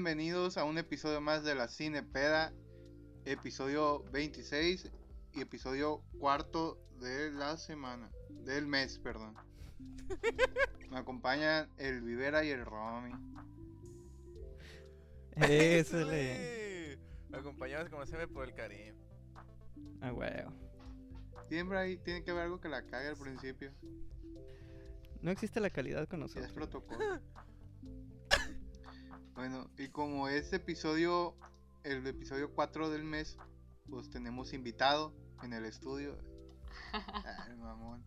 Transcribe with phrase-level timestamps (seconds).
[0.00, 2.52] Bienvenidos a un episodio más de la Cinepeda,
[3.24, 4.92] episodio 26
[5.32, 8.08] y episodio cuarto de la semana,
[8.44, 9.34] del mes, perdón.
[10.92, 13.10] Me acompañan el Vivera y el Romy.
[15.34, 16.92] Eso le.
[16.92, 16.98] ¡Eh!
[17.32, 18.94] Acompañados como siempre por el Karim.
[20.00, 20.52] Ah, huevo.
[21.48, 23.72] Siempre ahí tiene que haber algo que la cague al principio.
[25.22, 26.52] No existe la calidad con Ya es nosotros.
[26.52, 27.20] protocolo.
[29.38, 31.36] Bueno, y como es episodio,
[31.84, 33.38] el episodio 4 del mes,
[33.88, 36.18] pues tenemos invitado en el estudio.
[36.92, 38.04] Ay, mamón.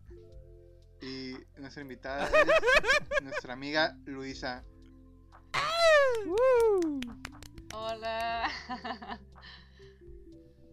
[1.00, 2.32] Y nuestra invitada es
[3.22, 4.62] nuestra amiga Luisa.
[6.26, 7.00] ¡Woo!
[7.72, 8.50] Hola.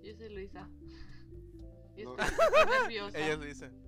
[0.03, 0.69] Yo soy Luisa.
[1.95, 3.17] Y estoy estoy nerviosa.
[3.17, 3.81] Ellos dicen.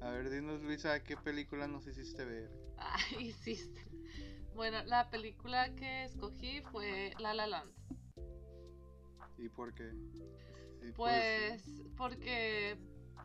[0.00, 2.50] A ver, dinos Luisa, ¿qué película nos hiciste ver?
[2.78, 3.80] Ay, hiciste.
[4.54, 7.72] Bueno, la película que escogí fue La La Land.
[9.36, 9.90] ¿Y por qué?
[10.80, 12.78] Sí, Pues porque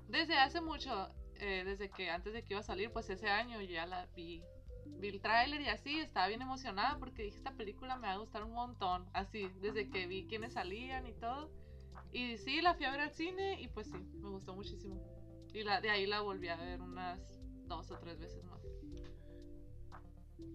[0.07, 3.61] desde hace mucho, eh, desde que antes de que iba a salir, pues ese año
[3.61, 4.41] ya la vi.
[4.85, 8.17] Vi el tráiler y así, estaba bien emocionada porque dije, esta película me va a
[8.17, 9.07] gustar un montón.
[9.13, 11.51] Así, desde que vi quiénes salían y todo.
[12.11, 14.99] Y sí, la fui a ver al cine y pues sí, me gustó muchísimo.
[15.53, 18.59] Y la, de ahí la volví a ver unas dos o tres veces más.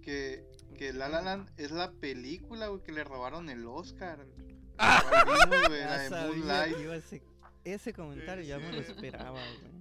[0.02, 0.46] Que,
[0.76, 4.26] que La La Land es la película güey, que le robaron el Oscar.
[4.78, 5.02] Ah.
[5.68, 7.22] Güey, la de sabía ese,
[7.64, 9.74] ese comentario, ya me lo esperaba, güey.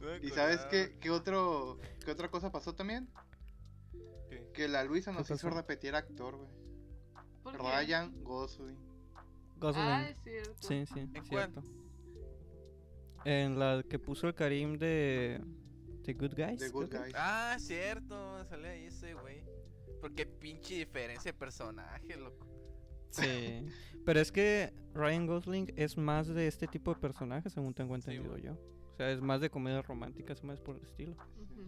[0.00, 3.08] No me ¿Y sabes qué, qué, otro, qué otra cosa pasó también?
[4.28, 4.50] ¿Qué?
[4.52, 7.56] Que la Luisa nos ¿Qué hizo repetir actor, güey.
[7.56, 8.78] Ryan Gosling.
[9.58, 9.84] Gosling.
[9.84, 10.68] Ah, es cierto.
[10.68, 11.62] Sí, sí, ¿En cierto.
[13.24, 15.40] En la que puso el Karim de.
[16.04, 16.58] The Good Guys.
[16.58, 17.14] The Good Guys.
[17.14, 18.44] Ah, cierto.
[18.46, 19.42] Sale ahí ese güey.
[20.00, 22.46] Porque pinche diferencia de personaje, loco.
[23.10, 23.66] Sí.
[24.04, 28.36] Pero es que Ryan Gosling es más de este tipo de personajes, según tengo entendido
[28.38, 28.54] yo.
[28.92, 31.16] O sea, es más de comedias románticas, más por el estilo.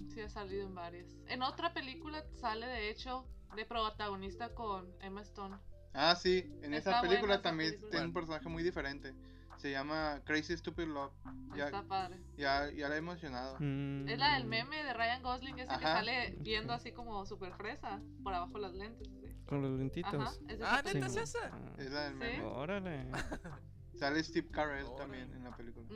[0.08, 1.16] Sí, ha salido en varias.
[1.28, 5.56] En otra película sale, de hecho, de protagonista con Emma Stone.
[5.94, 7.90] Ah, sí, en Está esa película esa también película.
[7.90, 9.14] tiene un personaje muy diferente.
[9.62, 11.12] Se llama Crazy Stupid Love.
[11.56, 12.18] Ya, Está padre.
[12.36, 13.56] ya, ya la he emocionado.
[13.60, 15.98] Mm, Es la del meme de Ryan Gosling, ese que Ajá.
[15.98, 19.06] sale viendo así como super fresa por abajo las lentes.
[19.06, 19.32] sí.
[19.46, 20.14] Con los lentitos.
[20.14, 21.50] Ajá, es Ah, esa ¿neta Sí, es esa?
[21.52, 22.18] Ah, Es la del Sí.
[22.18, 22.42] meme.
[22.42, 23.06] Órale.
[23.94, 24.98] Sale Steve Carell Órale.
[24.98, 25.86] también en la película.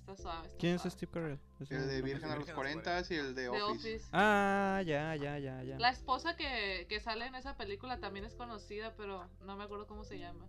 [0.00, 0.46] Está suave.
[0.46, 0.82] está ¿Quién es.
[0.84, 1.38] Steve Carell?
[1.68, 3.48] El de Virgen a los Virgen a los 40 y el de.
[3.50, 4.08] Office.
[4.12, 5.78] Ah, ya, ya, ya, ya.
[5.78, 9.86] La esposa que, que sale en esa película también es conocida, pero no me acuerdo
[9.86, 10.46] cómo se llama.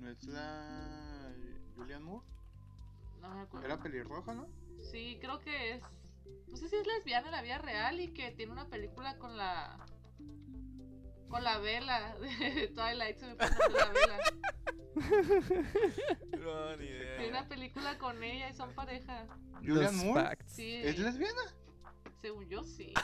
[0.00, 1.32] ¿No es la
[1.76, 2.26] Julian Moore?
[3.20, 3.66] No me acuerdo.
[3.66, 4.46] Era pelirroja, ¿no?
[4.90, 5.82] Sí, creo que es.
[6.48, 9.36] No sé si es lesbiana en la vida real y que tiene una película con
[9.36, 9.86] la.
[11.28, 13.18] Con la vela de Twilight.
[13.18, 14.18] Se me de la vela.
[16.38, 17.16] No, ni idea.
[17.18, 19.26] Tiene una película con ella y son pareja.
[19.60, 20.22] Julian Moore.
[20.22, 20.52] facts.
[20.52, 20.74] Sí.
[20.76, 21.40] ¿Es lesbiana?
[22.20, 22.92] Según yo, sí.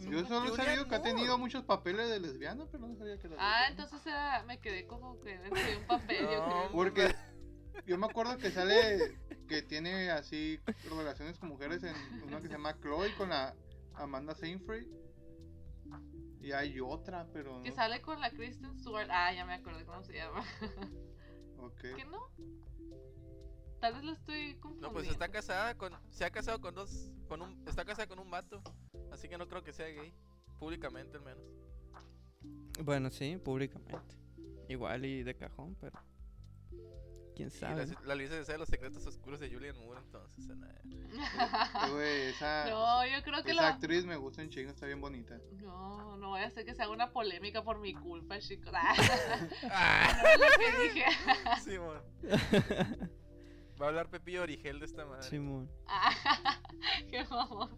[0.00, 3.36] Yo solo sabido que ha tenido muchos papeles de lesbiana, pero no sabía que era
[3.38, 3.68] Ah, lesbiana.
[3.84, 6.70] entonces era- me quedé como que dentro de un papel, yo No, creo.
[6.72, 7.14] Porque
[7.86, 9.18] yo me acuerdo que sale
[9.48, 13.54] que tiene así relaciones con mujeres en una que se llama Chloe con la
[13.94, 14.86] Amanda Seyfried.
[16.40, 17.74] Y hay otra, pero Que no.
[17.74, 19.08] sale con la Kristen Stewart.
[19.10, 20.44] Ah, ya me acordé cómo se llama.
[21.58, 21.80] Ok.
[21.96, 22.28] ¿Qué no?
[23.80, 24.88] Tal vez lo estoy confundiendo.
[24.88, 25.92] No, pues está casada con.
[26.10, 27.10] Se ha casado con dos.
[27.28, 28.62] Con un, está casada con un vato.
[29.12, 30.12] Así que no creo que sea gay.
[30.58, 31.44] Públicamente al menos.
[32.82, 34.16] Bueno, sí, públicamente.
[34.68, 35.98] Igual y de cajón, pero.
[37.36, 37.86] ¿Quién sabe?
[37.86, 40.44] la, la Luisa desea los secretos oscuros de Julian Moore, entonces.
[40.50, 41.08] en, Eh,
[41.92, 43.68] güey, esa, No, yo creo que esa la.
[43.68, 45.38] actriz me gusta un chingo, está bien bonita.
[45.52, 48.72] No, no voy a hacer que se haga una polémica por mi culpa, chicos.
[49.70, 51.04] Ah, no es lo que dije.
[51.62, 52.02] Simón.
[53.80, 55.22] Va a hablar Pepillo Origel de esta madre.
[55.28, 55.70] Simón.
[57.10, 57.70] Qué mamón.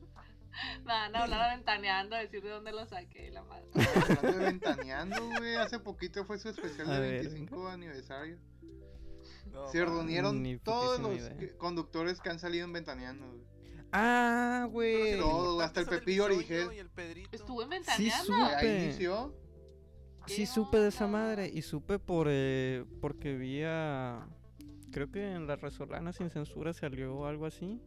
[0.85, 3.67] Nada, no, hablar ventaneando, decir de dónde lo saqué, la madre.
[4.19, 8.39] Hablando de ventaneando, güey, hace poquito fue su especial A de ver, 25 aniversario.
[9.53, 11.37] No, Se reunieron Ni todos los idea.
[11.59, 13.45] conductores que han salido en ventaneando, güey.
[13.93, 15.19] Ah, güey.
[15.19, 16.71] Todo, hasta el Pepillo Origel.
[17.33, 18.35] Estuve Sí, ventaneando.
[18.35, 18.85] Ahí Supe.
[18.85, 19.35] inició.
[20.27, 24.29] Sí ¿Qué supe de esa madre y supe por eh, porque vi a
[24.91, 27.81] creo que en las Resolanas sin censura salió algo así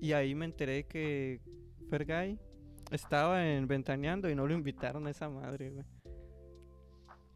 [0.00, 1.40] y ahí me enteré que
[1.88, 2.38] Fergay
[2.90, 5.84] estaba en Ventaneando y no lo invitaron a esa madre, güey.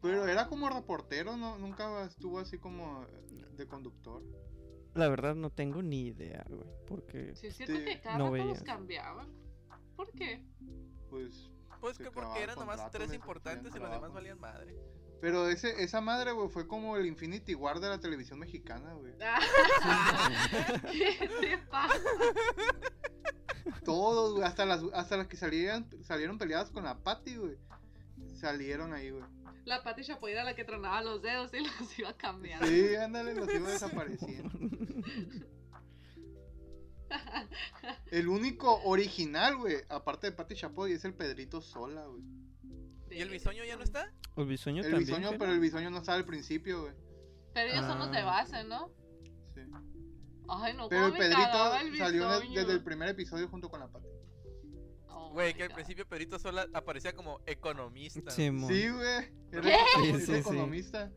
[0.01, 1.57] Pero era como reportero, ¿no?
[1.57, 3.05] Nunca estuvo así como
[3.57, 4.23] de conductor.
[4.95, 8.31] La verdad no tengo ni idea, güey, porque Sí, es cierto Este, que cada no
[8.31, 9.27] rato los cambiaban.
[9.95, 10.43] ¿Por qué?
[11.09, 11.51] Pues
[11.81, 14.75] Pues que porque eran nomás tres importantes y los demás valían madre.
[15.21, 19.13] Pero ese, esa madre, güey, fue como el Infinity War de la televisión mexicana, güey.
[20.91, 21.99] ¿Qué te pasa?
[23.83, 27.57] Todos, güey, hasta las, hasta las que salieron, salieron peleadas con la Patty, güey.
[28.33, 29.23] Salieron ahí, güey.
[29.65, 32.65] La Pati Chapoy era la que tronaba los dedos y los iba cambiando.
[32.65, 34.49] Sí, ándale, los iba desapareciendo.
[38.11, 42.23] El único original, güey, aparte de Patty Chapoy, es el Pedrito Sola, güey.
[43.11, 44.11] ¿Y el bisoño ya no está?
[44.37, 45.05] El bisoño El también.
[45.07, 46.93] bisoño, ¿qué pero el bisoño no estaba al principio, güey.
[47.53, 48.25] Pero ellos son los de Ah.
[48.25, 48.91] base, ¿no?
[49.55, 49.61] Sí.
[50.47, 53.87] Ay, no, Pero el Pedrito el salió el- desde el primer episodio junto con la
[53.87, 54.07] Patty.
[55.07, 58.31] Oh Güey, que al principio Pedrito sola aparecía como economista.
[58.31, 59.31] Sí, güey.
[59.51, 59.75] Era ¿Qué?
[60.05, 60.33] el Sí, sí, sí.
[60.35, 61.11] economista.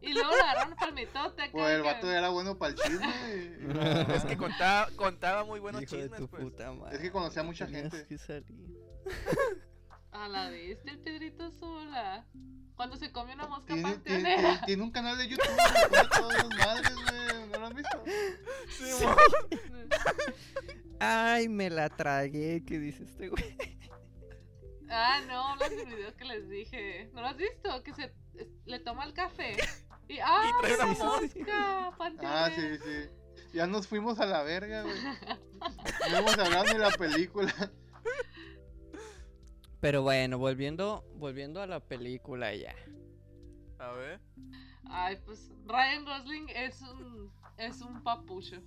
[0.00, 1.52] Y luego le agarraron palmitote acá.
[1.52, 3.06] Pues el que- vato era bueno para el chisme.
[3.26, 6.42] y- Es que contaba, contaba muy buenos Hijo de chismes, tu pues.
[6.42, 6.96] puta madre.
[6.96, 8.06] Es que conocía a mucha Tenías gente.
[8.06, 8.44] que salir.
[10.14, 12.24] A la viste el Pedrito sola.
[12.76, 14.42] Cuando se come una mosca Tiene, tiene, panteonera.
[14.42, 15.46] tiene- tiene un canal de YouTube
[16.20, 17.48] donde los madres, güey.
[17.52, 18.04] ¿No lo han visto?
[21.00, 22.62] Ay, me la tragué.
[22.66, 23.56] ¿Qué dice este güey?
[24.90, 27.10] Ah, no, los videos que les dije.
[27.12, 27.82] ¿No lo has visto?
[27.82, 28.14] Que se
[28.66, 29.56] le toma el café.
[30.08, 30.42] Y ¡ah!
[30.46, 31.94] Y trae una mosca.
[31.96, 32.44] panteonera!
[32.46, 33.08] Ah, sí, sí.
[33.52, 34.94] Ya nos fuimos a la verga, güey.
[36.10, 37.52] No hemos hablado ni la película.
[39.84, 42.74] Pero bueno, volviendo, volviendo a la película ya.
[43.78, 44.18] A ver.
[44.86, 48.62] Ay, pues Ryan Gosling es un es un papucho.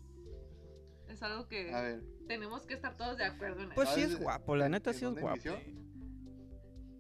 [1.08, 2.04] Es algo que A ver.
[2.28, 3.96] tenemos que estar todos de acuerdo en Pues eso.
[3.96, 5.38] sí ¿Sabes es guapo, la neta sí es guapo.
[5.38, 5.58] inició?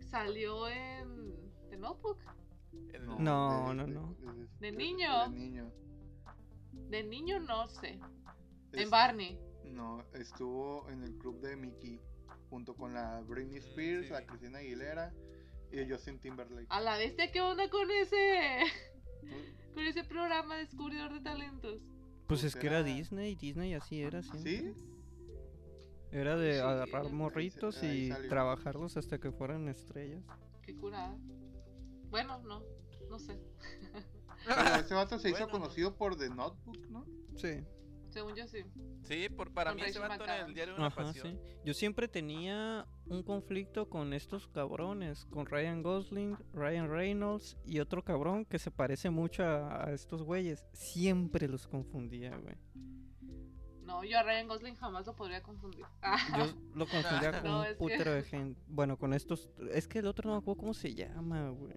[0.10, 1.36] Salió en
[1.70, 2.18] The Notebook.
[3.20, 4.16] No, no, no.
[4.60, 5.30] ¿De niño?
[5.30, 5.72] De niño.
[6.90, 8.00] De niño no sé.
[8.72, 9.40] Es- En Barney.
[9.66, 12.02] No, estuvo en el club de Mickey.
[12.50, 14.12] Junto con la Britney Spears, sí.
[14.14, 15.14] la Cristina Aguilera
[15.72, 16.68] y el Justin Timberlake.
[16.70, 18.60] A la bestia, ¿qué onda con ese?
[19.74, 21.80] Con ese programa descubridor de talentos.
[22.28, 24.74] Pues Pues es que era era- Disney, Disney así era siempre.
[24.74, 24.74] ¿Sí?
[26.12, 30.24] Era de Sí, agarrar morritos y trabajarlos hasta que fueran estrellas.
[30.62, 31.16] Qué curada.
[32.10, 32.64] Bueno, no.
[33.10, 33.38] No sé.
[34.46, 37.06] Pero ese vato se hizo conocido por The Notebook, ¿no?
[37.36, 37.64] Sí.
[38.18, 38.64] Según yo sí.
[39.04, 41.34] Sí, por, para Con mí ese vato era el diario de una Ajá, pasión.
[41.34, 41.40] sí.
[41.64, 48.04] Yo siempre tenía un conflicto con estos cabrones, con Ryan Gosling, Ryan Reynolds y otro
[48.04, 50.66] cabrón que se parece mucho a, a estos güeyes.
[50.74, 52.56] Siempre los confundía, güey.
[53.84, 55.86] No, yo a Ryan Gosling jamás lo podría confundir.
[56.38, 58.60] Yo lo confundía con No, un que- putero de gente.
[58.68, 59.50] Bueno, con estos.
[59.72, 61.74] Es que el otro no me acuerdo cómo se llama, güey.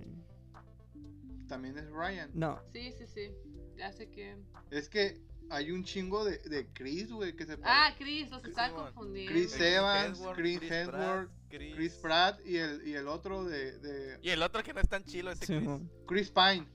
[1.46, 2.30] También es Ryan.
[2.34, 3.30] No, sí, sí, sí.
[3.76, 4.36] Ya sé que.
[4.70, 7.92] Es que hay un chingo de, de Chris, güey, que se Ah.
[7.98, 9.32] Chris, los Sí, estaba confundiendo.
[9.32, 14.18] Chris Evans, Chris Chris Hemsworth, Chris- Chris Pratt y el, y el otro de, de
[14.22, 15.68] Y el otro que no es tan chilo, ese Chris.
[16.06, 16.66] Chris Pine,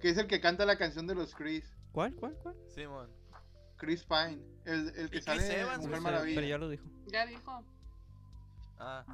[0.00, 1.64] que es el que canta la canción de los Chris.
[1.92, 2.54] ¿Cuál, cuál, cuál?
[2.74, 3.08] Simón.
[3.76, 6.34] Chris Pine, el, el que sale Evans, Mujer Maravilla.
[6.34, 6.84] Pero ya lo dijo.
[7.06, 7.64] Ya dijo.
[8.78, 9.04] Ah,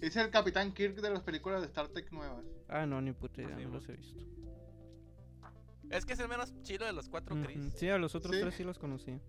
[0.00, 2.44] Es el Capitán Kirk de las películas de Star Trek nuevas.
[2.68, 4.20] Ah, no, ni puta idea, Sí, no los he visto.
[5.90, 7.72] Es que es el menos chilo de los cuatro Chris.
[7.76, 8.40] Sí, a los otros Sí.
[8.42, 9.20] tres sí los conocí.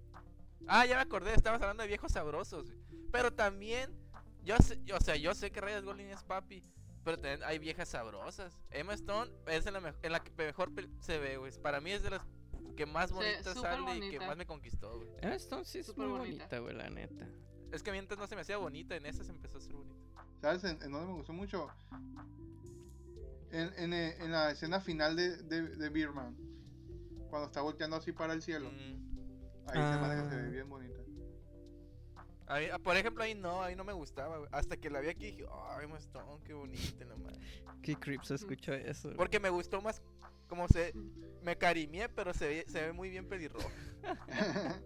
[0.67, 2.65] Ah, ya me acordé, estabas hablando de viejos sabrosos.
[2.65, 3.07] güey.
[3.11, 3.91] Pero también,
[4.43, 6.61] yo sé, o sea, yo sé que Ryan Gosling es papi,
[7.03, 8.59] pero también hay viejas sabrosas.
[8.69, 11.51] Emma Stone es en la, en la que mejor se ve, güey.
[11.61, 12.21] Para mí es de las
[12.75, 15.09] que más Sí, bonita súper sale y que más me conquistó, güey.
[15.21, 16.59] Emma Stone sí es Súper muy bonita.
[16.59, 17.27] güey, la neta.
[17.71, 19.59] Es que a mí antes no se me hacía bonita, en esta se empezó a
[19.61, 19.95] hacer bonita.
[20.41, 21.67] ¿Sabes en, en dónde me gustó mucho?
[23.59, 26.35] En, en, eh, en la escena final de, de, de Beerman.
[27.29, 28.69] Cuando está volteando así para el cielo.
[28.71, 29.07] Mm.
[29.69, 30.49] Ahí se, me- se ve Ah.
[30.51, 30.93] bien bonita.
[32.49, 34.49] A mí- ah, por ejemplo, ahí no, ahí no me gustaba, güey.
[34.53, 37.39] Hasta que la vi aquí dije, ay, Emma Stone, qué bonita, no mames".
[37.81, 39.09] Qué creep se escucha eso.
[39.09, 39.17] güey.
[39.17, 40.01] Porque me gustó más
[40.47, 40.93] como se...
[41.41, 43.67] Me carimé, pero se ve, se ve muy bien pelirroja.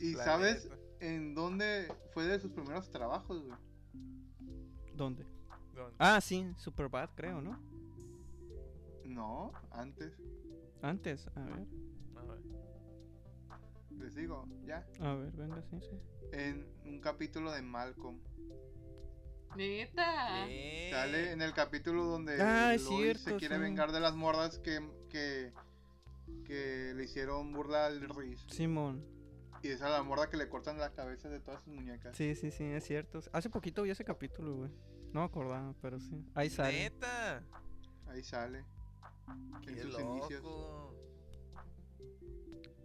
[0.00, 0.76] y la sabes neta.
[1.00, 3.58] en dónde fue de sus primeros trabajos, güey.
[4.94, 5.24] ¿Dónde?
[5.84, 5.96] ¿Dónde?
[5.98, 7.58] Ah, sí, Superbad, creo, ¿no?
[9.04, 10.12] No, antes.
[10.82, 11.66] Antes, a ver.
[12.16, 12.38] A ver.
[13.98, 14.86] Les digo, ya.
[15.00, 15.98] A ver, venga, sí, sí.
[16.32, 18.20] En un capítulo de Malcolm.
[19.56, 20.46] Neta.
[20.48, 23.60] Eh, Sale en el capítulo donde Ah, es Lois se cierto, quiere sí.
[23.62, 25.52] vengar de las mordas que, que,
[26.44, 28.44] que le hicieron burla al Riz.
[28.48, 29.04] Simón.
[29.62, 32.16] Y esa es la morda que le cortan la cabeza de todas sus muñecas.
[32.16, 33.20] Sí, sí, sí, es cierto.
[33.32, 34.70] Hace poquito vi ese capítulo, güey.
[35.12, 36.24] No me acordaba, pero sí.
[36.34, 36.78] Ahí sale.
[36.90, 37.42] Neta.
[38.08, 38.64] Ahí sale.
[39.62, 40.42] Qué en sus inicios.
[40.42, 40.94] loco.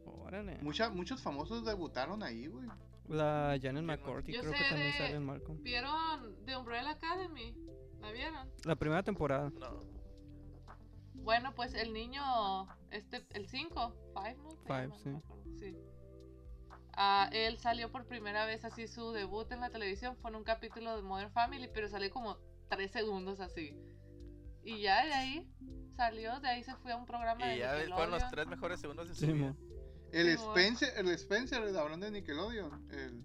[0.06, 0.58] Órale.
[0.62, 2.68] Mucha- muchos famosos debutaron ahí, güey.
[3.10, 5.62] La Janet Yo creo que también de- sale en Malcolm.
[5.62, 7.54] ¿Vieron The Umbrella Academy?
[8.00, 8.50] ¿La vieron?
[8.64, 9.50] La primera temporada.
[9.60, 9.80] No.
[11.16, 12.22] Bueno, pues el niño,
[12.92, 14.66] este, el 5, 5, ¿no?
[14.66, 15.10] Five, sí.
[16.96, 20.44] Ah, él salió por primera vez así su debut en la televisión, fue en un
[20.44, 22.38] capítulo de Modern Family, pero salió como
[22.70, 23.76] 3 segundos así.
[24.64, 25.48] Y ya de ahí
[25.98, 28.32] salió, de ahí se fue a un programa de Y ya fueron los Nickelodeon.
[28.32, 29.56] tres mejores segundos de su Sí, vida.
[30.12, 30.28] El.
[30.30, 33.24] Spencer, el Spencer, hablando de Nickelodeon, el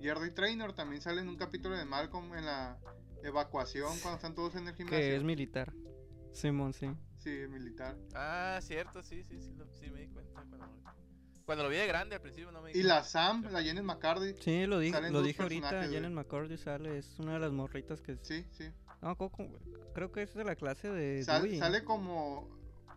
[0.00, 2.78] Jerry Trainer también sale en un capítulo de Malcolm en la
[3.24, 4.98] evacuación cuando están todos en el gimnasio.
[5.00, 5.72] Que es militar.
[6.32, 6.88] Simón, sí.
[7.16, 7.96] Sí, militar.
[8.14, 10.58] Ah, cierto, sí, sí, sí, lo- sí me di cuenta cuando
[11.48, 14.34] cuando lo vi de grande al principio no me Y la Sam, la Janet McCarthy.
[14.38, 15.70] Sí, lo, di- Salen lo dije ahorita.
[15.70, 16.98] Janet McCourty sale.
[16.98, 18.18] Es una de las morritas que.
[18.20, 18.68] Sí, sí.
[19.00, 19.16] No,
[19.94, 21.58] creo que es de la clase de Sal- Dewey.
[21.58, 22.50] sale como.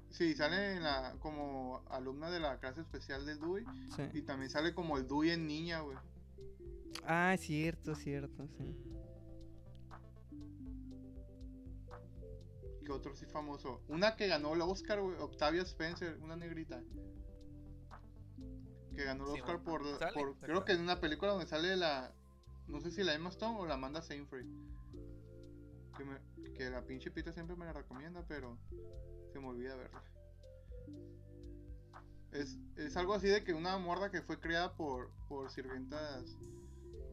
[0.10, 3.64] Sí, sale en la, como alumna de la clase especial del Dewey.
[3.96, 4.04] Sí.
[4.16, 5.98] Y también sale como el Dewey en niña, güey.
[7.06, 8.76] Ah, es cierto, cierto, sí.
[12.86, 13.82] Que otro sí famoso.
[13.88, 15.16] Una que ganó el Oscar, güey.
[15.20, 16.82] Octavia Spencer, una negrita.
[18.96, 19.84] Que ganó el Sí, Oscar bueno.
[19.90, 22.12] por, Sale, por- ¿te Creo que en una película donde sale la.
[22.68, 24.46] No sé si la Emma Stone o la Amanda Seyfried.
[25.98, 28.58] Que, me- que la pinche pita siempre me la recomienda, pero
[29.32, 30.04] se me olvida verla.
[32.32, 36.24] Es, es algo así de que una morda que fue criada por, por sirvientas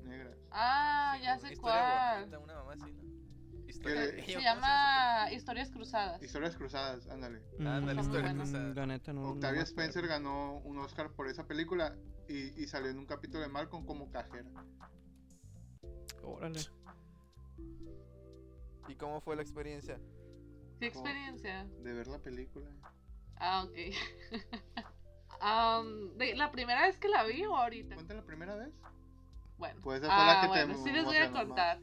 [0.04, 0.37] negras.
[0.52, 2.20] Ah, Sí, ya sé cuál.
[2.20, 3.07] bonita, una mamá así, ¿no?
[3.68, 6.22] Historia Que- de- Se ¿cómo llama Historias Cruzadas.
[6.22, 7.42] Historias cruzadas, ándale.
[7.60, 8.75] Ándale, historia cruzada.
[8.75, 9.28] La neta no.
[9.28, 11.94] Octavia Spencer ganó un Oscar por esa película
[12.28, 14.48] y, y salió en un capítulo de Malcolm como cajera.
[16.22, 16.60] Órale.
[18.88, 20.00] ¿Y cómo fue la experiencia?
[20.80, 21.66] ¿Qué experiencia?
[21.82, 22.70] De ver la película.
[23.37, 23.75] Ah, ok.
[26.16, 27.94] De- ¿La primera vez que la vi o ahorita?
[27.94, 28.72] ¿Cuenta la primera vez?
[29.56, 31.78] Bueno, Pues esa fue la ah, te bueno, sí les voy a más.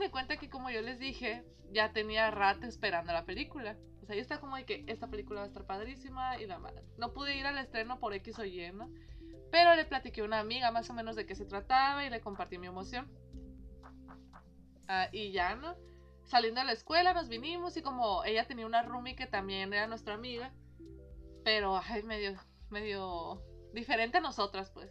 [0.00, 3.76] De cuenta que como yo les dije, ya tenía rato esperando la película.
[4.02, 6.58] O sea, yo estaba como de que esta película va a estar padrísima y la
[6.58, 6.82] madre.
[6.96, 8.90] No pude ir al estreno por X o Y, ¿no?
[9.50, 12.20] Pero le platiqué a una amiga más o menos de qué se trataba y le
[12.20, 13.10] compartí mi emoción.
[14.88, 15.76] Ah, y ya, ¿no?
[16.24, 19.86] Saliendo de la escuela nos vinimos y como ella tenía una roomie que también era
[19.86, 20.52] nuestra amiga,
[21.44, 22.38] pero ay, medio,
[22.70, 23.42] medio
[23.72, 24.90] diferente a nosotras, pues.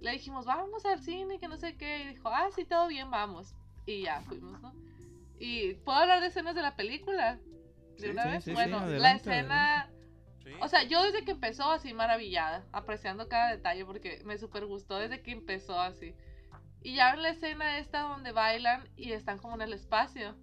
[0.00, 2.02] Le dijimos, vamos al cine, que no sé qué.
[2.02, 3.54] Y dijo, ah, sí, todo bien, vamos.
[3.86, 4.74] Y ya fuimos, ¿no?
[5.38, 7.36] Y puedo hablar de escenas de la película.
[7.36, 8.44] De Sí, una sí, vez.
[8.44, 9.90] sí, sí, bueno, la escena.
[10.42, 10.50] Sí.
[10.60, 14.98] O sea, yo desde que empezó así maravillada, apreciando cada detalle porque me super gustó
[14.98, 16.14] desde que empezó así.
[16.82, 20.36] Y ya en la escena esta donde bailan y están como en el espacio.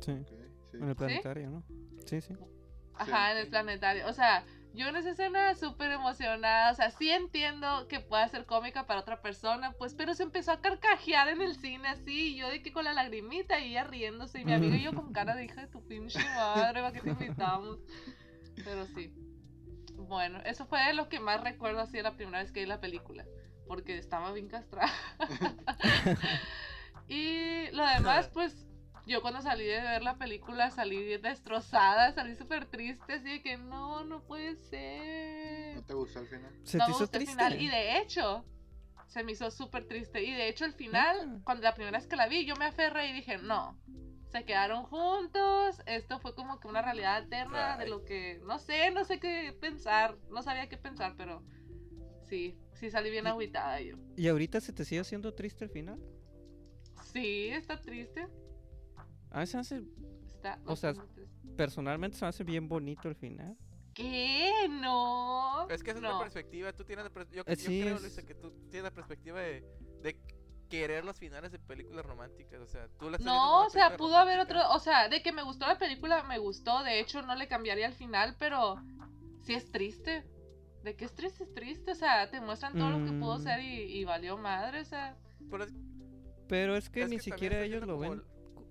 [0.00, 0.12] Sí.
[0.74, 1.62] En el planetario, ¿no?
[2.04, 2.34] Sí, sí.
[2.94, 4.06] Ajá, en el planetario.
[4.06, 6.72] O sea, yo en esa escena súper emocionada.
[6.72, 10.50] O sea, sí entiendo que pueda ser cómica para otra persona, pues, pero se empezó
[10.50, 12.34] a carcajear en el cine así.
[12.34, 14.40] Y yo de que con la lagrimita y ella riéndose.
[14.40, 17.00] Y mi amigo y yo con cara de hija de tu pinche madre, ¿para qué
[17.00, 17.78] te invitamos?
[18.64, 19.12] Pero sí.
[19.94, 22.80] Bueno, eso fue lo que más recuerdo así de la primera vez que vi la
[22.80, 23.24] película.
[23.68, 24.92] Porque estaba bien castrada.
[27.08, 28.66] y lo demás, pues,
[29.06, 33.56] yo cuando salí de ver la película salí destrozada, salí súper triste, así de que
[33.56, 35.76] no, no puede ser.
[35.76, 36.52] ¿No te gustó al final?
[36.64, 37.32] Se no te me hizo gustó el triste.
[37.44, 37.60] final.
[37.62, 38.44] Y de hecho,
[39.08, 40.22] se me hizo súper triste.
[40.24, 41.40] Y de hecho, el final, Ah.
[41.44, 43.78] cuando la primera vez que la vi, yo me aferré y dije, no.
[44.30, 45.80] Se quedaron juntos.
[45.86, 48.40] Esto fue como que una realidad alterna de lo que.
[48.44, 50.16] No sé, no sé qué pensar.
[50.30, 51.44] No sabía qué pensar, pero
[52.28, 53.96] sí, sí salí bien agüitada yo.
[54.16, 56.00] ¿Y ahorita se te sigue haciendo triste el final?
[57.12, 58.26] Sí, está triste.
[59.34, 59.82] A mí se hace,
[60.26, 60.94] Está O sea,
[61.56, 63.56] personalmente se me hace bien bonito el final.
[63.94, 64.50] ¿Qué?
[64.70, 65.68] No.
[65.70, 66.12] Es que esa es no.
[66.12, 66.72] la perspectiva.
[66.72, 68.90] Tú tienes la pers- yo, Eh, yo sí, creo, es- Luisa, que tú tienes la
[68.90, 69.64] perspectiva de,
[70.02, 70.16] de
[70.68, 72.60] querer los finales de películas románticas.
[72.60, 75.08] O sea, tú la estás viendo como No, o sea, pudo haber otro, o sea,
[75.08, 78.34] de que me gustó la película, me gustó, de hecho no le cambiaría el final,
[78.38, 78.76] pero
[79.42, 80.24] sí es triste.
[80.82, 83.42] De que es triste, es triste, o sea, te muestran todo lo que pudo Mm.
[83.42, 85.16] ser y, y valió madre, o sea.
[85.50, 85.72] Pero es-
[86.48, 88.22] Pero es que es ni que siquiera ellos lo como ven,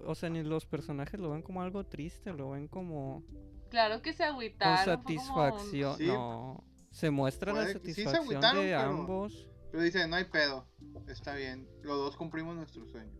[0.05, 3.24] o sea, ni los personajes lo ven como algo triste, lo ven como
[3.69, 4.79] Claro que se con agüitaron.
[4.79, 5.98] un- satisfacción.
[5.98, 6.07] Sí.
[6.07, 9.50] No, se muestra la Puede que- sí se satisfacción de pero- ambos.
[9.72, 10.67] Pero dice, no hay pedo.
[11.07, 11.67] Está bien.
[11.81, 13.12] Los dos cumplimos nuestro sueño.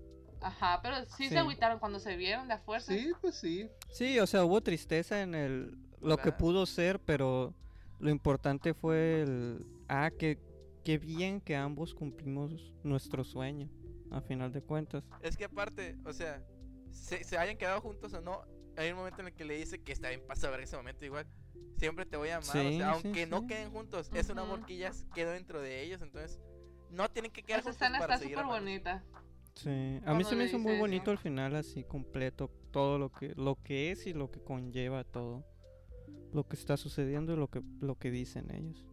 [0.42, 1.30] Ajá, pero sí, Sí.
[1.30, 2.94] se agüitaron cuando se vieron de fuerza.
[2.94, 3.70] Sí, pues sí.
[3.92, 7.56] Sí, o sea, hubo tristeza en el lo que pudo ser, pero
[8.00, 10.38] lo importante fue el ah, que
[10.84, 13.70] qué bien que ambos cumplimos nuestro sueño,
[14.12, 15.04] a final de cuentas.
[15.22, 16.44] Es que aparte, o sea,
[16.94, 18.44] se, se hayan quedado juntos o no,
[18.78, 20.78] hay un momento en el que le dice que está bien pasa a ver ese
[20.78, 21.28] momento igual.
[21.78, 23.48] Siempre te voy a amar, o sea, sí, aunque no sí.
[23.48, 26.40] queden juntos, es un amor que ya quedó dentro de ellos, entonces
[26.92, 29.04] no tienen que quedar Esa juntos escena para está súper bonita.
[29.56, 30.82] Sí, a mí se me hizo muy eso.
[30.82, 35.04] bonito al final así completo todo lo que lo que es y lo que conlleva
[35.04, 35.46] todo.
[36.32, 38.86] Lo que está sucediendo y lo que lo que dicen ellos.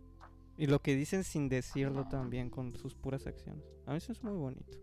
[0.58, 3.64] Y lo que dicen sin decirlo también con sus puras acciones.
[3.86, 4.78] A mí se me hizo muy bonito.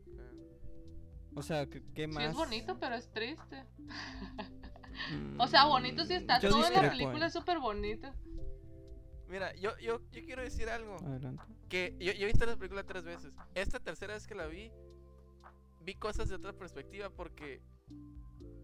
[1.37, 2.23] O sea, ¿qué, qué Sí más?
[2.25, 3.63] es bonito, pero es triste.
[5.11, 6.39] Mm, O sea, bonito sí está.
[6.39, 8.11] Todo en la película es súper bonito.
[9.27, 10.95] Mira, yo, yo, yo quiero decir algo.
[10.95, 11.43] Adelante.
[11.69, 13.33] Que yo, yo he visto la película tres veces.
[13.53, 14.71] Esta tercera vez que la vi,
[15.81, 17.61] vi cosas de otra perspectiva porque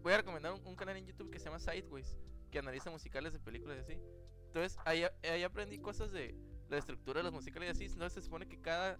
[0.02, 2.16] voy a recomendar un, un canal en YouTube que se llama Sideways,
[2.50, 4.00] que analiza musicales de películas y así.
[4.46, 6.34] Entonces, ahí, ahí aprendí cosas de
[6.68, 7.92] la estructura de los musicales y así.
[7.92, 8.98] Entonces, se supone que cada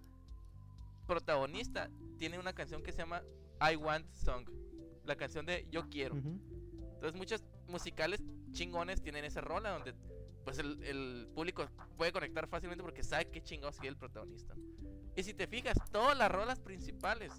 [1.07, 3.21] protagonista tiene una canción que se llama
[3.61, 4.47] I Want Song,
[5.05, 6.15] la canción de Yo Quiero.
[6.15, 8.21] Entonces muchos musicales
[8.51, 9.93] chingones tienen esa rola donde
[10.43, 14.53] pues el, el público puede conectar fácilmente porque sabe qué chingados quiere el protagonista.
[15.15, 17.31] Y si te fijas, todas las rolas principales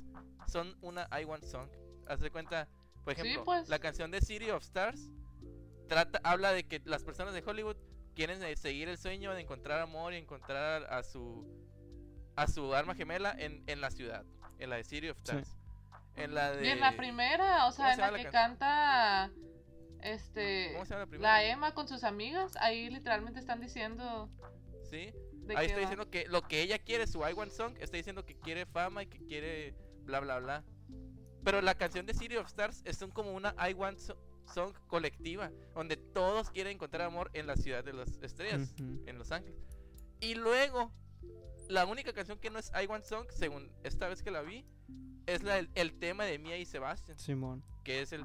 [0.48, 1.68] son una I Want Song.
[2.06, 2.68] Haz de cuenta,
[3.04, 3.68] por Sí, ejemplo, pues.
[3.68, 5.10] la canción de City of Stars
[5.88, 7.76] trata, habla de que las personas de Hollywood
[8.14, 11.46] quieren eh, seguir el sueño de encontrar amor y encontrar a su
[12.34, 14.24] a su arma gemela en, en la ciudad,
[14.58, 15.32] en la de City of Sí.
[16.16, 19.30] En la de Y en la primera, o sea, ¿Cómo en se la que canta
[20.00, 21.32] este ¿Cómo se llama la primera?
[21.32, 24.30] la Emma con sus amigas, ahí literalmente están diciendo
[24.90, 25.12] Sí.
[25.54, 25.80] Ahí está va.
[25.80, 29.02] diciendo que lo que ella quiere, su I Want Song, está diciendo que quiere fama
[29.02, 30.64] y que quiere bla bla bla.
[31.44, 34.16] Pero la canción de City of Stars es un- como una I Want So-
[34.52, 39.32] Song colectiva, donde todos quieren encontrar amor en la ciudad de las estrellas, en Los
[39.32, 39.60] Ángeles.
[40.20, 40.92] Y luego,
[41.68, 44.64] la única canción que no es I Want Song, según esta vez que la vi,
[45.26, 47.62] es la, el, el tema de Mia y Sebastian, Simón.
[47.84, 48.24] que es el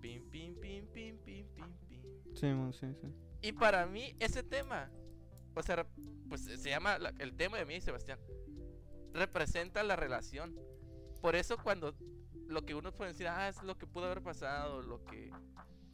[0.00, 2.34] pim pim pim pim pim pim pim.
[2.34, 3.08] Simón, sí, sí.
[3.42, 4.90] Y para mí, ese tema,
[5.54, 5.86] o sea,
[6.28, 8.18] pues se llama la- el tema de mí y Sebastián,
[9.12, 10.54] representa la relación.
[11.20, 11.94] Por eso cuando
[12.46, 15.30] lo que uno puede decir, ah, es lo que pudo haber pasado, lo que,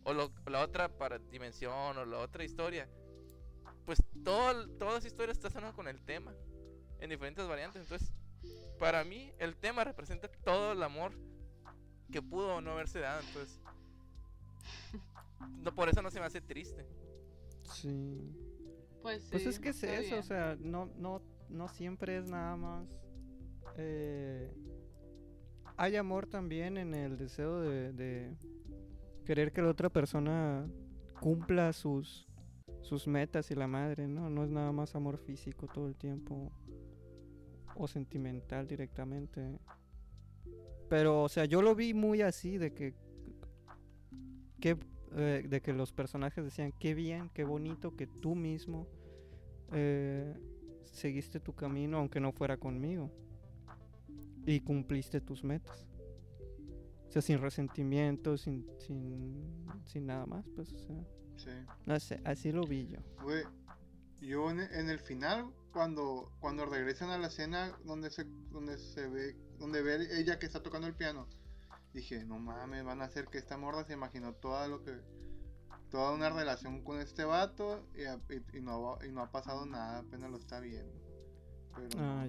[0.04, 2.88] o lo- la otra para dimensión, o la otra historia,
[3.87, 6.35] pues todo, toda esa historia está sonando con el tema,
[7.00, 7.83] en diferentes variantes.
[7.83, 8.12] Entonces,
[8.78, 11.12] para mí, el tema representa todo el amor
[12.11, 13.20] que pudo o no haberse dado.
[13.20, 13.61] Entonces,
[15.62, 16.87] no, por eso no se me hace triste.
[17.72, 18.33] Sí.
[19.02, 19.28] Pues sí.
[19.33, 22.88] Pues es que es eso, o sea, no, no, no siempre es nada más.
[23.76, 24.52] eh,
[25.76, 28.37] hay amor también en el deseo de, de
[29.24, 30.68] querer que la otra persona
[31.20, 32.28] cumpla sus,
[32.83, 34.30] sus metas y la madre, ¿no?
[34.30, 36.52] No es nada más amor físico todo el tiempo
[37.76, 39.58] o sentimental directamente.
[40.88, 42.94] Pero, o sea, yo lo vi muy así, de que,
[44.60, 44.76] que
[45.16, 48.88] eh, de que los personajes decían, qué bien, qué bonito que tú mismo
[49.72, 50.34] eh,
[50.84, 53.10] seguiste tu camino aunque no fuera conmigo.
[54.46, 55.87] Y cumpliste tus metas.
[57.08, 59.54] O sea, sin resentimiento, sin, sin,
[59.87, 60.96] sin nada más, pues, o sea,
[61.37, 61.50] Sí.
[61.87, 62.98] no sé, así lo vi yo.
[64.26, 69.08] Yo en, en el final, cuando, cuando regresan a la escena donde se, donde se
[69.08, 71.28] ve, donde ve ella que está tocando el piano,
[71.92, 75.00] dije, no mames, van a hacer que esta morra se imaginó todo lo que,
[75.90, 78.02] toda una relación con este vato y,
[78.34, 80.92] y- y no, y no ha pasado nada, apenas lo está viendo.
[81.74, 82.28] Pero Ah, no,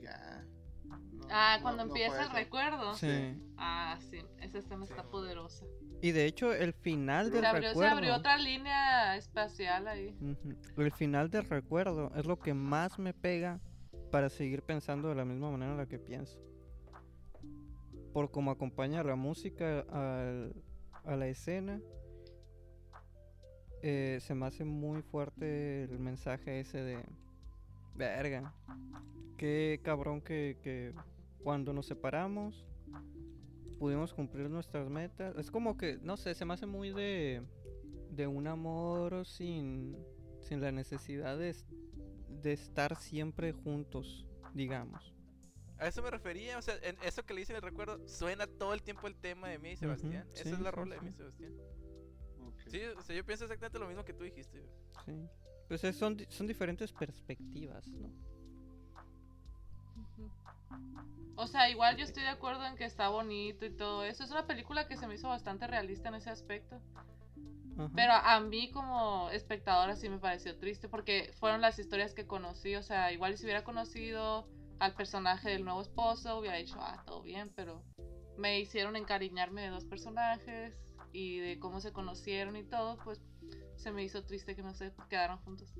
[0.00, 0.44] ya.
[0.90, 2.34] "Ah, no, Ah, cuando no empieza el eso".
[2.36, 2.94] recuerdo.
[2.94, 3.40] Sí.
[3.56, 5.64] Ah, sí, esa escena Sí, está poderosa.
[6.02, 7.92] Y de hecho, el final del Se abrió, se recuerdo.
[7.96, 10.14] abrió otra línea espacial ahí.
[10.76, 13.58] El final del recuerdo es lo que más me pega
[14.10, 16.38] para seguir pensando de la misma manera en la que pienso.
[18.12, 20.54] Por cómo acompaña la música al-
[21.04, 21.80] a la escena,
[23.82, 27.04] eh, se me hace muy fuerte el mensaje ese de...
[27.94, 28.54] Verga.
[29.36, 30.94] Qué cabrón que, que
[31.42, 32.66] cuando nos separamos
[33.78, 35.36] pudimos cumplir nuestras metas.
[35.36, 37.42] Es como que, no sé, se me hace muy de
[38.14, 39.96] de un amor sin,
[40.40, 41.54] sin la necesidad de,
[42.28, 45.12] de estar siempre juntos, digamos.
[45.78, 48.46] A eso me refería, o sea, en eso que le hice en el recuerdo, suena
[48.46, 50.26] todo el tiempo el tema de mí y Sebastián.
[50.34, 51.00] Esa es la sí, rola sí.
[51.00, 51.52] de mí y Sebastián.
[52.68, 54.64] Sí, o sea, yo pienso exactamente lo mismo que tú dijiste.
[55.04, 55.28] Sí.
[55.68, 58.10] Pues es- son, di- son diferentes perspectivas, ¿no?
[61.36, 64.22] O sea, igual yo estoy de acuerdo en que está bonito y todo eso.
[64.22, 66.80] Es una película que se me hizo bastante realista en ese aspecto.
[67.76, 67.90] Ajá.
[67.94, 72.76] Pero a mí como espectadora sí me pareció triste porque fueron las historias que conocí.
[72.76, 74.46] O sea, igual si hubiera conocido
[74.78, 77.82] al personaje del nuevo esposo, hubiera dicho, ah, todo bien, pero
[78.36, 80.78] me hicieron encariñarme de dos personajes
[81.14, 83.22] y de cómo se conocieron y todo, pues
[83.76, 85.72] se me hizo triste que no se quedaron juntos.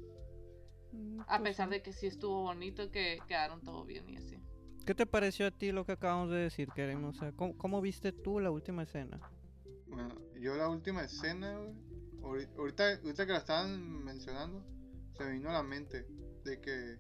[0.93, 4.39] Mm, A pues pesar de que sí estuvo bonito, que quedaron todo bien y así.
[4.87, 7.05] ¿Qué te pareció a ti lo que acabamos de decir, Keren?
[7.05, 9.19] O sea, ¿cómo, cómo viste tú la última escena?
[9.89, 11.59] Bueno, yo la última escena,
[12.23, 14.65] ahorita, ahorita que la estaban mencionando,
[15.17, 16.07] se me vino a la mente
[16.45, 16.99] de que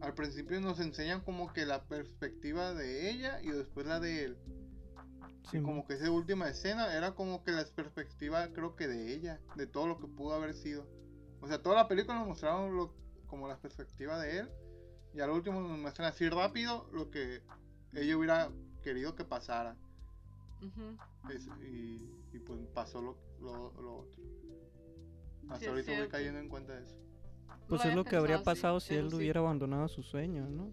[0.00, 4.38] al principio nos enseñan como que la perspectiva de ella y después la de él.
[5.50, 9.12] Sí, Y como que esa última escena era como que la perspectiva, creo que de
[9.12, 10.86] ella, de todo lo que pudo haber sido.
[11.40, 12.94] O sea, toda la película nos mostraron lo,
[13.26, 14.50] como la perspectiva de él.
[15.14, 17.42] Y al último nos muestran así rápido lo que
[17.92, 18.50] ella hubiera
[18.82, 19.76] querido que pasara.
[21.28, 24.22] Es- y, y pues pasó lo, lo, lo otro.
[25.48, 26.96] Hasta Sí, ahorita voy cayendo en cuenta de eso.
[27.68, 29.16] Pues No es lo que habría pensado pasado si él sí.
[29.16, 30.72] hubiera abandonado su sueño, ¿no?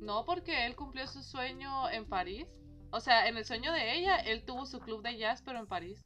[0.00, 2.46] No, porque él cumplió su sueño en París.
[2.90, 5.66] O sea, en el sueño de ella, él tuvo su club de jazz, pero en
[5.66, 6.02] París.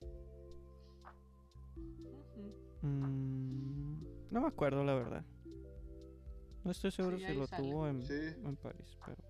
[2.83, 5.25] Mm, no me acuerdo, la verdad.
[6.65, 7.63] No estoy seguro Sí, si lo sale.
[7.69, 9.23] tuvo en, Sí, en París, pero...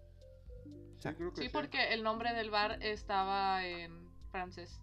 [0.99, 1.53] sí, creo que Sí, sí.
[1.53, 4.81] porque el nombre del bar estaba en francés.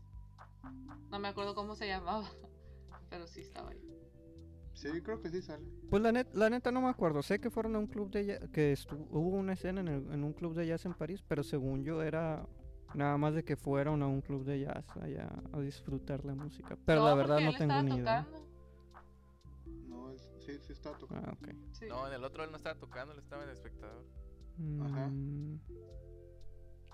[1.10, 2.30] No me acuerdo cómo se llamaba,
[3.10, 3.82] pero sí estaba ahí.
[4.80, 5.66] Sí, creo que sí sale.
[5.90, 7.22] Pues la, net- la neta no me acuerdo.
[7.22, 10.12] Sé que fueron a un club de jazz, que estu- hubo una escena en, el-
[10.14, 12.48] en un club de jazz en París, pero según yo era
[12.94, 16.78] nada más de que fueron a un club de jazz allá a disfrutar la música.
[16.86, 18.26] Pero No, la verdad no él tengo estaba ni idea.
[18.26, 18.48] tocando.
[19.90, 21.28] No, sí, sí está tocando.
[21.30, 21.50] Ah, ok.
[21.74, 21.86] Sí.
[21.90, 24.06] No, en el otro él no estaba tocando, él estaba en el espectador.
[24.82, 25.12] Ajá.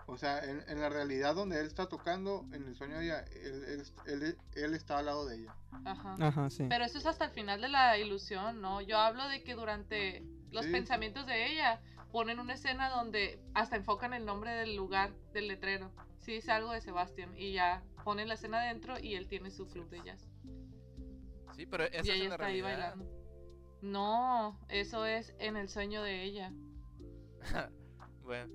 [0.08, 3.26] O sea, en, en la realidad donde él está tocando, en el sueño de ella,
[3.44, 3.84] él, él,
[4.24, 5.56] él- él está al lado de ella.
[5.84, 6.16] Ajá.
[6.20, 6.66] Ajá, sí.
[6.70, 8.82] Pero eso es hasta el final de la ilusión, ¿no?
[8.82, 10.72] Yo hablo de que durante los Sí.
[10.72, 15.92] pensamientos de ella ponen una escena donde hasta enfocan el nombre del lugar, del letrero.
[16.20, 17.34] Sí, dice algo de Sebastián.
[17.36, 20.30] Y ya ponen la escena adentro y él tiene su club de jazz.
[21.56, 22.96] Sí, pero eso y es ella en la está ahí realidad.
[22.96, 23.26] bailando.
[23.82, 26.52] No, eso es en el sueño de ella.
[28.24, 28.54] bueno,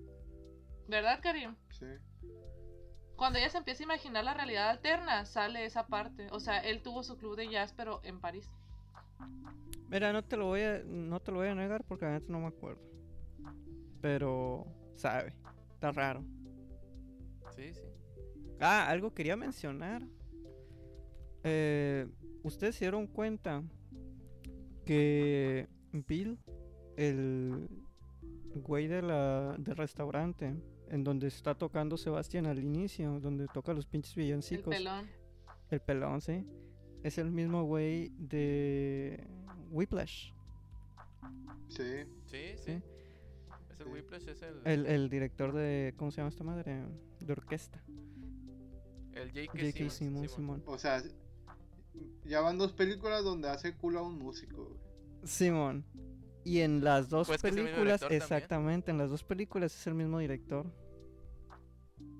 [0.90, 1.54] ¿Verdad, Karim?
[1.70, 1.86] Sí.
[3.16, 6.28] Cuando ella se empieza a imaginar la realidad alterna, sale esa parte.
[6.32, 8.50] O sea, él tuvo su club de jazz, pero en París.
[9.88, 12.40] Mira, no te lo voy a, no te lo voy a negar porque la no
[12.40, 12.80] me acuerdo.
[14.00, 15.34] Pero, sabe,
[15.72, 16.24] está raro.
[17.54, 17.80] sí, sí.
[18.60, 20.02] Ah, algo quería mencionar.
[21.44, 22.06] Eh,
[22.42, 23.62] Ustedes se dieron cuenta
[24.86, 26.38] que Bill,
[26.96, 27.68] el
[28.54, 30.54] güey de la, del restaurante,
[30.90, 35.06] en donde está tocando Sebastián al inicio, donde toca los pinches El villancicos, pelón.
[35.70, 36.44] el pelón, sí,
[37.02, 39.24] es el mismo güey de
[39.70, 40.32] Whiplash.
[41.68, 41.82] Sí.
[42.26, 42.62] Sí, sí.
[42.64, 42.72] Sí.
[43.70, 43.90] Es el Sí.
[43.92, 46.84] Whiplash, es el, El, el director de, ¿cómo se llama esta madre?
[47.20, 47.82] De orquesta.
[49.14, 49.52] el J.K.
[49.52, 49.72] J.K.
[49.90, 50.28] Simmons, Simon, Simon.
[50.28, 50.62] Simón.
[50.66, 51.02] O sea,
[52.24, 54.64] ya van dos películas donde hace culo a un músico.
[54.64, 54.80] güey.
[55.24, 55.84] Simón.
[56.50, 58.22] Y en las dos Pues películas, también.
[58.22, 60.66] exactamente, en las dos películas es el mismo director.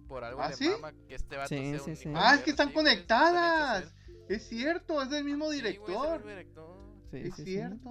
[0.07, 0.69] Por algo ¿Ah, le sí?
[0.69, 2.09] mama que este vato Sí, sea sí, un sí.
[2.11, 3.95] hijo Ah, de es que están conectadas.
[4.29, 5.73] Es cierto, es del mismo Chazelle.
[5.73, 6.12] Sí, güey, es el director.
[6.12, 6.77] mismo director.
[7.11, 7.45] Sí, es sí, sí.
[7.45, 7.90] cierto.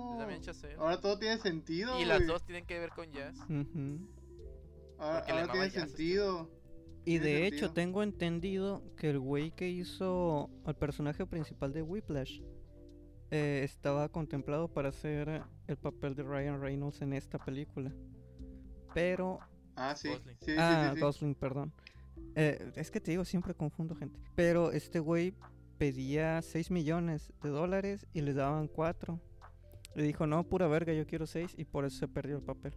[0.77, 1.99] Ahora todo tiene sentido.
[1.99, 3.35] Y las dos tienen que ver con jazz.
[4.97, 6.49] Ahora, ahora tiene sentido.
[7.05, 7.45] Y de sentido.
[7.47, 12.41] hecho, tengo entendido que el güey que hizo al personaje principal de Whiplash
[13.31, 17.91] eh, estaba contemplado para hacer el papel de Ryan Reynolds en esta película.
[18.93, 19.39] Pero
[19.75, 20.09] Ah, sí.
[20.09, 20.35] Gosling.
[20.41, 21.01] Sí, sí, Ah, sí, sí.
[21.01, 21.71] Gosling, perdón.
[22.35, 24.19] Eh, es que te digo, siempre confundo gente.
[24.35, 25.33] Pero este güey
[25.77, 29.19] pedía 6 millones de dólares y les daban 4.
[29.95, 32.73] Le dijo, no, pura verga, yo quiero 6 y por eso se perdió el papel.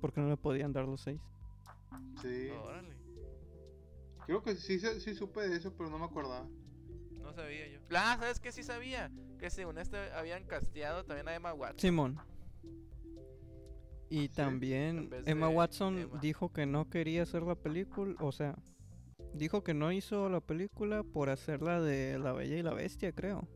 [0.00, 1.20] Porque no le podían dar los 6.
[2.22, 2.48] Sí.
[2.50, 2.94] Órale.
[4.26, 6.46] Creo que sí, sí, sí supe de eso, pero no me acordaba.
[7.24, 7.80] No sabía yo.
[7.96, 8.52] Ah, ¿sabes qué?
[8.52, 9.10] Sí sabía.
[9.38, 11.78] Que según este habían casteado también a Emma Watson.
[11.80, 12.18] Simón.
[14.10, 16.20] Y Sí, también Emma Watson Emma.
[16.20, 18.54] dijo que no quería hacer la película, o sea,
[19.32, 23.48] dijo que no hizo la película por hacerla de La Bella y la Bestia, creo.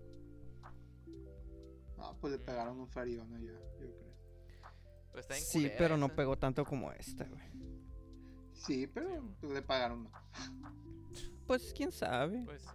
[1.99, 4.15] Ah, pues le pegaron un farión allá, yo creo.
[5.13, 7.43] Pues está Sí, culera pero no pegó tanto como esta, güey.
[8.55, 9.09] Sí, pero
[9.41, 9.47] Sí.
[9.53, 10.13] le pagaron más.
[11.47, 12.43] Pues quién sabe.
[12.45, 12.69] Pues sí.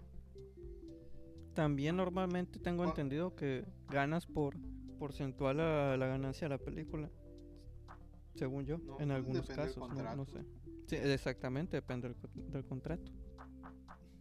[1.54, 2.88] También normalmente tengo Ah.
[2.88, 4.56] entendido que ganas por
[5.00, 7.10] porcentual a la ganancia de la película.
[8.36, 9.78] Según yo, No, en pues, algunos casos,
[10.18, 10.44] no, sé.
[10.88, 13.12] Sí, exactamente, depende del, co- del contrato.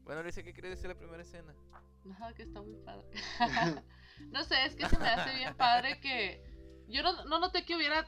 [0.05, 1.55] Bueno, dice que quiere decir la primera escena.
[2.05, 3.07] Nada, que está muy padre.
[4.33, 6.43] no sé, es que se me hace bien padre que.
[6.89, 8.05] Yo no, no noté que hubiera.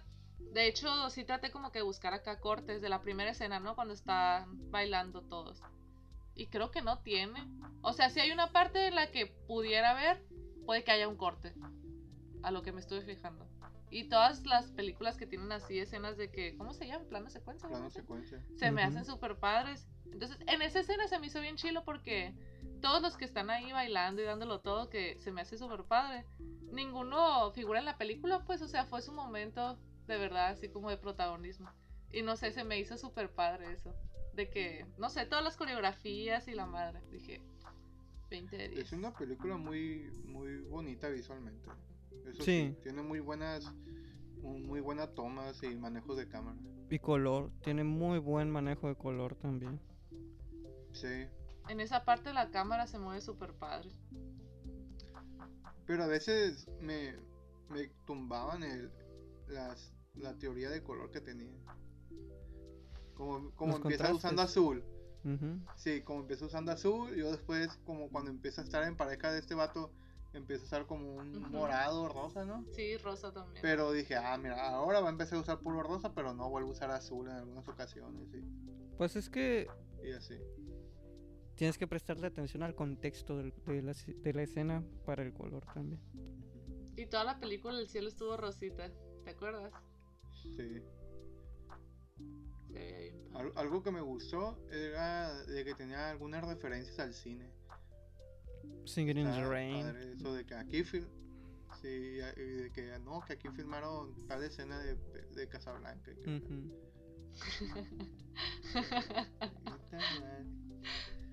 [0.52, 3.74] De hecho, sí traté como que buscar acá cortes de la primera escena, ¿no?
[3.74, 5.62] Cuando están bailando todos.
[6.34, 7.40] Y creo que no tiene.
[7.82, 10.22] O sea, si hay una parte en la que pudiera ver,
[10.66, 11.54] puede que haya un corte.
[12.42, 13.46] A lo que me estuve fijando.
[13.90, 17.04] Y todas las películas que tienen así escenas de que, ¿cómo se llama?
[17.04, 17.68] Plano secuencia.
[17.68, 18.44] ¿cómo Plano se secuencia.
[18.56, 18.90] se me Ujú.
[18.90, 19.86] hacen súper padres.
[20.10, 22.34] Entonces, en esa escena se me hizo bien chilo porque
[22.80, 26.26] todos los que están ahí bailando y dándolo todo, que se me hace súper padre,
[26.72, 30.90] ninguno figura en la película, pues, o sea, fue su momento de verdad, así como
[30.90, 31.70] de protagonismo.
[32.10, 33.94] Y no sé, se me hizo súper padre eso.
[34.34, 37.00] De que, no sé, todas las coreografías y la madre.
[37.10, 37.40] Dije,
[38.30, 38.86] 20 de 10.
[38.86, 41.68] Es una película muy, muy bonita visualmente.
[42.26, 42.74] Eso sí.
[42.74, 42.76] Sí.
[42.82, 43.72] tiene muy buenas,
[44.42, 46.58] muy buenas tomas y manejos de cámara.
[46.90, 49.80] Y color, tiene muy buen manejo de color también.
[50.92, 51.26] Sí.
[51.68, 53.90] En esa parte la cámara se mueve súper padre.
[55.86, 57.14] Pero a veces me,
[57.68, 58.90] me tumbaban el,
[59.48, 61.52] las, la teoría de color que tenía.
[63.14, 64.84] Como, como empieza usando azul.
[65.24, 65.58] Ujú.
[65.76, 69.38] Sí, como empieza usando azul, yo después, como cuando empieza a estar en pareja de
[69.38, 69.90] este vato,
[70.34, 71.48] empieza a usar como un Ujú.
[71.50, 72.66] morado, rosa, ¿no?
[72.72, 73.62] Sí, Rosa también.
[73.62, 76.70] Pero dije, ah, mira, ahora va a empezar a usar puro rosa, pero no vuelvo
[76.70, 78.42] a usar azul en algunas ocasiones, sí.
[78.98, 79.68] Pues es que
[80.02, 80.36] Y así.
[81.54, 85.64] tienes que prestarle atención al contexto del- de, la, de la escena para el color
[85.72, 86.00] también.
[86.96, 88.90] Y toda la película el cielo estuvo rosita,
[89.24, 89.72] ¿te acuerdas?
[90.56, 90.82] Sí.
[93.56, 97.50] Algo que me gustó era de que tenía algunas referencias al cine.
[98.84, 99.86] Singing in the Rain.
[99.86, 101.04] eso de que aquí sí,
[101.82, 106.12] y de que no, que aquí filmaron tal escena de, de Casablanca.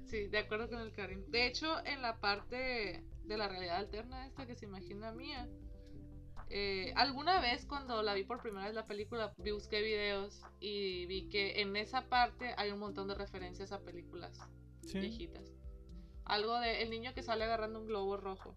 [0.05, 1.23] Sí, de acuerdo con el Karim.
[1.29, 5.47] De hecho, en la parte de la realidad alterna esta que se imagina mía,
[6.51, 11.29] eh, alguna vez cuando la vi por primera vez la película, busqué videos y vi
[11.29, 14.37] que en esa parte hay un montón de referencias a películas
[14.85, 14.99] Sí.
[14.99, 15.51] viejitas.
[16.25, 18.55] Algo de el niño que sale agarrando un globo rojo.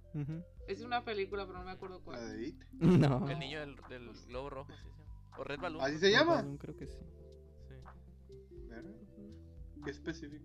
[0.69, 2.33] Es una película, pero no me acuerdo La cuál.
[2.39, 2.65] de It.
[2.81, 3.29] No.
[3.29, 5.03] El niño del, del globo rojo, sí, sí.
[5.39, 5.85] O Red Balloon.
[5.85, 6.37] ¿Así se llama?
[6.37, 6.99] Balloon creo que sí.
[9.85, 10.45] Qué específico.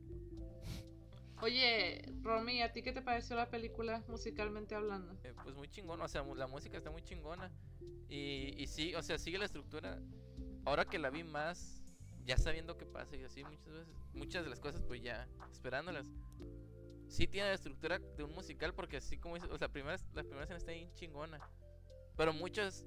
[1.42, 5.14] Oye, Romy, ¿a ti qué te pareció la película musicalmente hablando?
[5.24, 7.50] Eh, pues muy chingón, o sea, la música está muy chingona.
[8.10, 10.02] Y, y sí, o sea, sigue la estructura.
[10.66, 11.82] Ahora que la vi más,
[12.26, 16.12] ya sabiendo qué pasa y así muchas veces, muchas de las cosas pues ya esperándolas.
[17.08, 19.98] Sí tiene la estructura de un musical porque así como dices, o sea, la primera,
[20.14, 21.40] la primera escena está bien chingona.
[22.18, 22.86] Pero muchas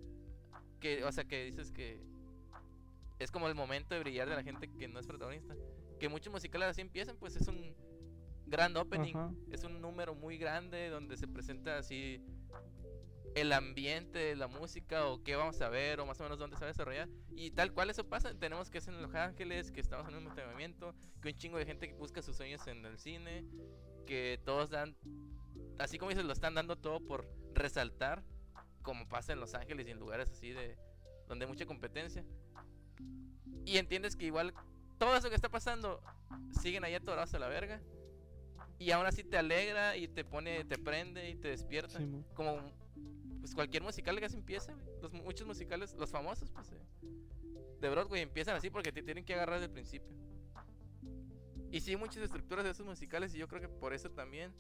[0.79, 2.03] que, o sea, que dices que
[3.19, 5.57] es como el momento de brillar de la gente que no es protagonista.
[5.99, 7.75] Que muchos musicales así empiezan, pues es un
[8.53, 9.17] gran opening.
[9.51, 12.23] Es un número muy grande donde se presenta así
[13.35, 16.61] el ambiente la música o qué vamos a ver o más o menos dónde se
[16.61, 17.09] va a desarrollar.
[17.35, 20.25] Y tal cual eso pasa, tenemos que hacer en Los Ángeles, que estamos en un
[20.25, 23.47] movimiento, que un chingo de gente que busca sus sueños en el cine,
[24.07, 24.95] que todos dan,
[25.79, 28.23] así como dices, lo están dando todo por resaltar,
[28.83, 30.77] como pasa en Los Ángeles y en lugares así de
[31.27, 32.23] donde hay mucha competencia.
[33.65, 34.53] Y entiendes que igual
[34.99, 36.03] todo eso que está pasando
[36.61, 37.81] siguen ahí atorados a la verga.
[38.83, 42.01] Y aún así te alegra y te pone, te prende y te despierta.
[42.35, 42.61] Como
[43.39, 44.87] pues cualquier musical que se empieza, güey.
[45.01, 46.81] Los, muchos musicales, los famosos, pues eh,
[47.81, 50.17] de Broadway empiezan así porque te tienen que agarrar desde el principio.
[51.71, 54.53] Y sí, muchas estructuras de esos musicales y yo creo que por eso también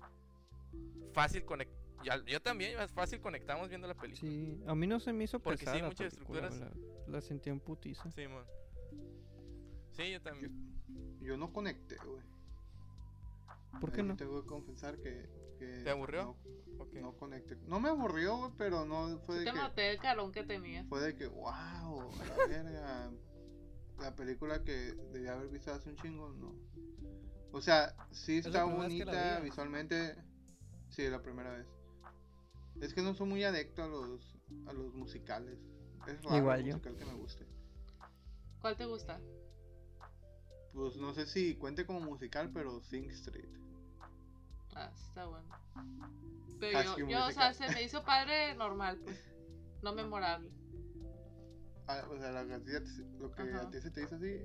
[1.13, 1.77] fácil conectar.
[2.27, 4.31] Yo, también, más fácil conectamos viendo la película.
[4.31, 6.71] Sí, a mí no se me hizo Porque pesada sí, muchas estructuras- La,
[7.09, 8.11] la sentí en putiza.
[8.13, 8.45] Sí, mon.
[9.91, 10.53] Sí, yo también.
[11.21, 12.32] Yo no conecté, güey.
[13.83, 14.17] ¿Por qué no?
[14.17, 15.29] Tengo que confesar que.
[15.59, 16.37] que ¿Te aburrió?
[16.67, 16.95] No, Ok.
[16.95, 17.57] no conecté.
[17.67, 19.57] No me aburrió, güey, pero no fue de Te que.
[19.59, 20.87] noté el carón que tenías.
[20.89, 23.13] Fue de que, wow, la verga.
[23.99, 26.55] La película que debía haber visto hace un chingo, no.
[27.53, 29.45] O sea, sí está bonita vi.
[29.51, 30.17] visualmente.
[30.89, 31.67] Sí, la primera vez.
[32.81, 35.59] Es que no soy muy adecto a los, a los musicales.
[36.07, 36.73] Es raro Igual el yo.
[36.75, 37.47] musical que me guste.
[38.61, 39.21] ¿Cuál te gusta?
[40.73, 43.51] Pues no sé si cuente como musical, pero Sing Street.
[44.75, 45.49] Ah, está bueno.
[46.59, 49.19] Pero yo, yo, o sea, se me hizo padre normal, pues.
[49.83, 50.51] No memorable.
[51.89, 53.63] Ah, o sea, la, lo que Ajá.
[53.63, 54.41] a ti se te hizo así,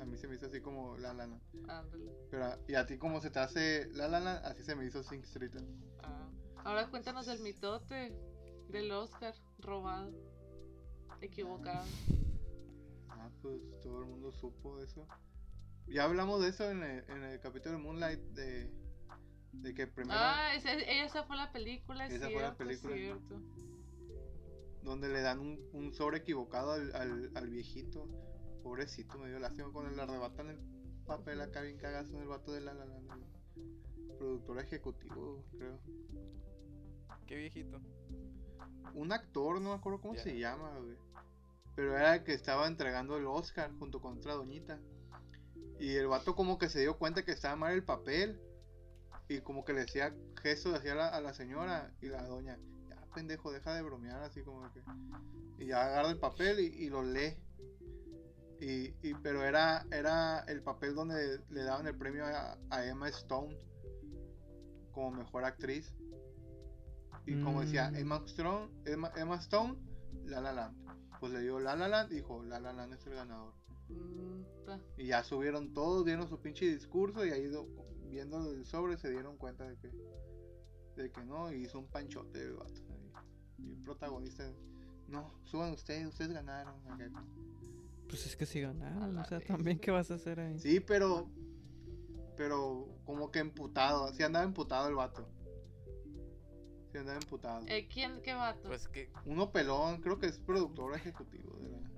[0.00, 1.38] a mí se me hizo así como La Lana.
[1.68, 2.10] Ándale.
[2.30, 5.22] Pero, y a ti como se te hace La Lana, así se me hizo Sing
[5.24, 5.52] Street.
[6.02, 6.30] Ah.
[6.64, 8.14] Ahora cuéntanos del mitote
[8.68, 10.12] del Oscar robado.
[11.20, 11.84] Equivocado.
[13.10, 15.06] Ah, pues todo el mundo supo eso.
[15.86, 18.70] Ya hablamos de eso en el, en el capítulo de Moonlight de,
[19.52, 22.94] de que primero Ah, ese- esa fue la película, es Esa cierto, fue la película.
[22.96, 23.40] cierto.
[24.82, 28.06] donde le dan un, un sobre equivocado al, al, al viejito.
[28.62, 30.58] Pobrecito, me dio lástima cuando le arrebatan el
[31.06, 32.98] papel acá bien cagazo en el vato de la la la.
[33.00, 33.18] la.
[34.18, 35.78] Productor ejecutivo, creo.
[37.26, 37.80] Qué viejito.
[38.94, 40.96] un actor, no me acuerdo cómo se llama, güey.
[41.76, 44.80] Pero era el que estaba entregando el Oscar junto con otra doñita.
[45.78, 48.40] Y el vato como que se dio cuenta que estaba mal el papel.
[49.28, 52.96] Y como que le decía gestos hacia la, a la señora y la doña, ya
[53.14, 54.82] pendejo, deja de bromear así como que.
[55.58, 57.36] Y ya agarra el papel y, y lo lee.
[58.60, 63.08] Y, y- pero era, era el papel donde le daban el premio a, a Emma
[63.08, 63.56] Stone
[64.92, 65.94] como mejor actriz.
[67.26, 67.96] Y como decía Mm.
[67.96, 69.76] Emma Stone, Emma, Emma Stone,
[70.24, 70.76] La La Land.
[71.20, 73.52] Pues le dio La La Land y dijo, La La Land es el ganador.
[73.90, 74.42] Mm.
[74.96, 77.48] Y ya subieron todos, dieron su pinche discurso y ahí
[78.08, 79.90] viendo el sobre se dieron cuenta de que
[80.96, 82.82] de que no, y hizo un panchote el vato.
[83.58, 84.44] Y, el protagonista,
[85.06, 86.74] no, suban ustedes, ustedes ganaron.
[88.08, 90.58] Pues es que si ganaron, o sea, también qué vas a hacer ahí.
[90.58, 91.28] Sí, pero
[92.38, 95.28] pero como que emputado, así andaba emputado el vato.
[96.92, 97.66] Sí andaba emputado.
[97.66, 98.22] Eh, ¿Quién?
[98.22, 98.68] ¿Qué vato?
[98.68, 101.97] Pues que, Uno pelón, creo que es productor ejecutivo de la...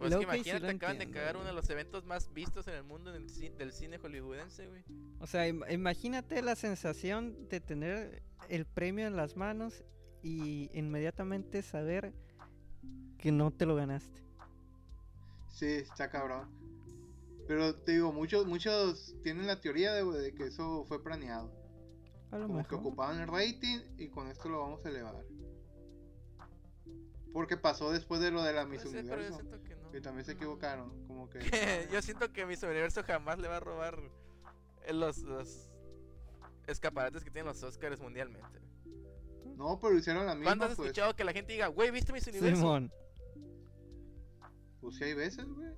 [0.00, 2.74] pues Luego que que imagínate, acaban de cagar uno de los eventos más vistos en
[2.74, 4.82] el mundo del cine hollywoodense, güey.
[5.20, 9.84] O sea, im- imagínate la sensación de tener el premio en las manos
[10.22, 12.14] y inmediatamente saber
[13.18, 14.22] que no te lo ganaste.
[15.50, 16.48] Sí, está cabrón.
[17.46, 21.52] Pero te digo, muchos muchos tienen la teoría de, de que eso fue planeado.
[22.30, 22.78] A lo Como que mejor.
[22.78, 25.26] ocupaban el rating y con esto lo vamos a elevar.
[27.32, 30.32] Porque pasó después de lo de la Miss pero yo siento que Y también se
[30.32, 31.06] equivocaron.
[31.06, 31.38] Como que.
[31.92, 33.98] yo siento que Miss Universo jamás le va a robar
[34.84, 35.70] eh, los, los
[36.66, 38.60] escaparates que tienen los Oscars mundialmente.
[39.56, 40.66] No, pero hicieron la ¿Cuándo misma.
[40.66, 42.56] has Pues, escuchado que la gente diga, güey, ¿viste Miss Universo?
[42.56, 42.92] Simón.
[44.80, 45.68] pues sí hay veces, güey.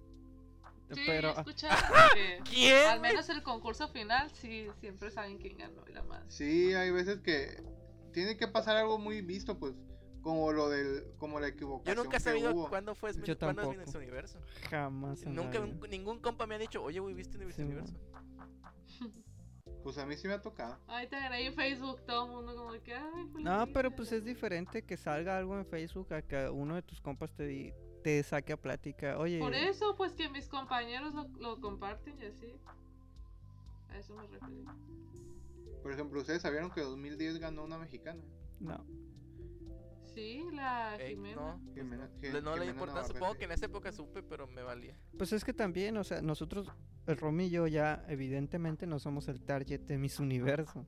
[0.93, 1.45] Sí, pero ah,
[2.15, 2.87] que ¿Quién?
[2.87, 6.23] al menos el concurso final sí siempre saben quién ganó y la más.
[6.29, 7.63] Sí, hay veces que
[8.13, 9.73] tiene que pasar algo muy visto, pues.
[10.23, 11.05] Como lo del.
[11.19, 11.97] Como la Yo equivocación.
[12.05, 12.69] nunca he sabido hubo.
[12.69, 13.87] cuándo fue Yo cuándo es tampoco.
[13.87, 14.39] Miss Universo.
[14.71, 15.27] jamás.
[15.27, 17.95] Nunca un- ningún compa me ha dicho, oye, güey, ¿viste Miss Sí, Universo?
[19.83, 20.79] Pues a mí sí me ha tocado.
[20.87, 24.25] Ay, te agregué en Facebook todo el mundo como que, ay, No, pero pues es
[24.25, 27.73] diferente que salga algo en Facebook a que uno de tus compas te, di-
[28.05, 29.19] te saque a plática.
[29.19, 32.55] Oye, Por eso, pues que mis compañeros lo, lo comparten y así.
[33.89, 34.73] A eso me refiero.
[35.83, 38.23] Por ejemplo, ¿ustedes sabieron que 2010 ganó una mexicana?
[38.61, 38.85] no.
[40.15, 41.37] Sí, la Jimena.
[41.37, 41.85] no, pues
[42.43, 42.57] no.
[42.57, 43.15] Le- no importancia.
[43.15, 44.97] Supongo que en esa época supe, pero me valía.
[45.17, 46.69] Pues es que también, o sea, nosotros,
[47.07, 50.87] el Romy y yo ya evidentemente no somos el target de Miss Universo.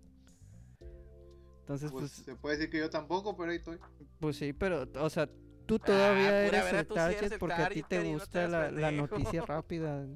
[1.61, 3.79] Entonces, Pues pues, se puede decir que yo tampoco, pero ahí estoy.
[4.21, 5.27] pues sí, pero, o sea,
[5.65, 8.13] tú todavía pura eres el tú sí eres target el porque a ti te Cari,
[8.13, 10.07] no te gusta la, la noticia rápida.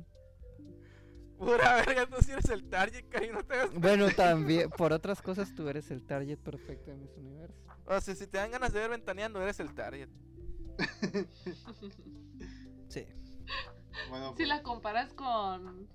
[1.39, 5.23] Pura verga, tú sí eres el target, Cari, no te hagas Bueno, también, por otras
[5.23, 7.65] cosas tú eres el target perfecto de Miss Universo.
[7.91, 10.09] O sea, si te dan ganas de ver ventaneando, eres el target.
[12.89, 13.05] Sí.
[14.09, 15.87] Bueno, Si pues, la comparas con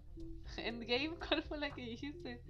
[0.58, 2.44] Endgame, ¿cuál fue la que dijiste?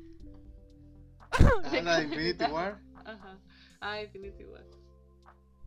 [1.31, 2.81] ah, la de Infinity War.
[3.05, 3.39] Ajá.
[3.79, 4.65] Ah, Infinity War.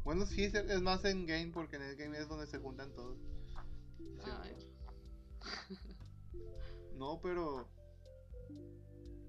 [0.04, 2.92] Bueno, sí, es, es más en game porque en el game es donde se juntan
[2.94, 3.18] todos.
[4.22, 5.78] Sí.
[6.94, 7.68] No, pero.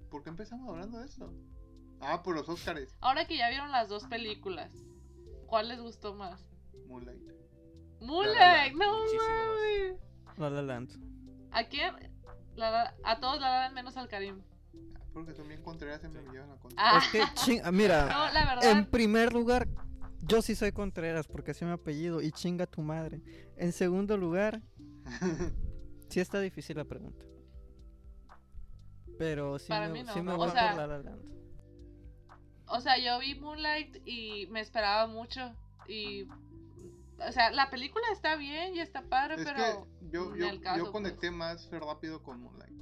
[0.09, 1.33] ¿Por qué empezamos hablando de esto?
[1.99, 2.95] Ah, por los Oscars.
[3.01, 4.71] Ahora que ya vieron las dos películas,
[5.47, 6.49] ¿cuál les gustó más?
[6.87, 7.21] Moonlight.
[8.01, 9.99] Moonlight, no mames.
[10.37, 10.91] La La Land.
[11.51, 11.95] ¿A quién?
[12.55, 14.41] La- la- a todos la dan menos al Karim.
[14.95, 16.77] Ah, porque bien contreras y me llevan a contra.
[16.79, 18.71] Ah, Es que, ching- ah, mira, no, la verdad.
[18.71, 19.67] en primer lugar,
[20.21, 23.21] yo sí soy Contreras porque así es mi apellido y chinga tu madre.
[23.55, 24.61] En segundo lugar,
[26.09, 27.25] sí está difícil la pregunta.
[29.17, 31.27] Pero sí Para me, mí no, sí me voy o por sea, La La Land.
[32.67, 35.53] O sea, yo vi Moonlight y me esperaba mucho.
[35.87, 36.23] Y.
[37.19, 39.87] O sea, la película está bien y está padre, es pero.
[40.01, 42.77] que yo, caso, yo conecté más rápido con Moonlight.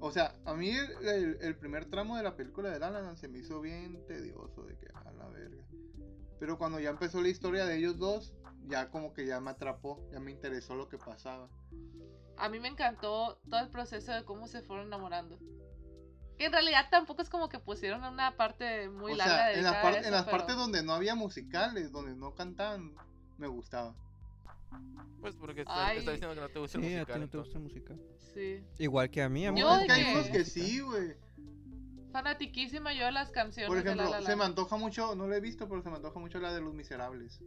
[0.00, 3.00] O sea, a mí el, el- el primer tramo de la película de La La
[3.02, 5.64] Land se me hizo bien tedioso, de que a la verga.
[6.40, 8.32] Pero cuando ya empezó la historia de ellos dos,
[8.66, 11.48] ya como que ya me atrapó, ya me interesó lo que pasaba.
[12.36, 15.38] A mí me encantó todo el proceso de cómo se fueron enamorando.
[16.38, 19.62] Que en realidad tampoco es como que pusieron una parte muy o larga sea, en
[19.62, 22.34] las, dedicada a par- eso, en las pero- partes donde no había musicales, donde no
[22.34, 22.94] cantaban,
[23.38, 23.94] me gustaba.
[25.20, 27.14] Pues porque está, está diciendo que no te gusta Sí, el a musical.
[27.14, 28.00] ti no te gusta el musical.
[28.34, 28.64] Sí.
[28.78, 31.14] Igual que a mí, a mí No, es que hay de unos que sí, güey.
[32.12, 35.26] Fanatiquísima yo de las canciones Por de La ejemplo, La se me antoja mucho, no
[35.26, 37.40] lo he visto, pero se me antoja mucho la de Los Miserables.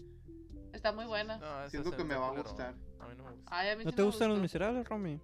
[0.73, 1.37] Está muy buena.
[1.37, 2.75] No, Siento que me va a gustar.
[2.99, 3.49] A mí no me gusta.
[3.55, 5.19] Ay, a mí ¿No sí te gustan los miserables, Romy?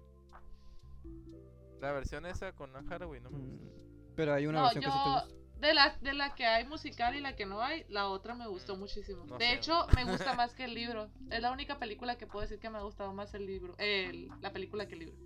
[1.82, 3.66] La versión esa con Anne Hathaway no me gusta.
[3.66, 5.28] Mm, Pero hay una No, versión que sí te gusta.
[5.58, 8.46] De la, de la que hay musical y la que no hay, la otra me
[8.48, 9.24] gustó Mm, muchísimo.
[9.26, 9.54] no de sé.
[9.54, 11.10] hecho, me gusta más que el libro.
[11.30, 13.74] Es la única película que puedo decir que me ha gustado más el libro.
[13.78, 15.16] el- la película que el libro.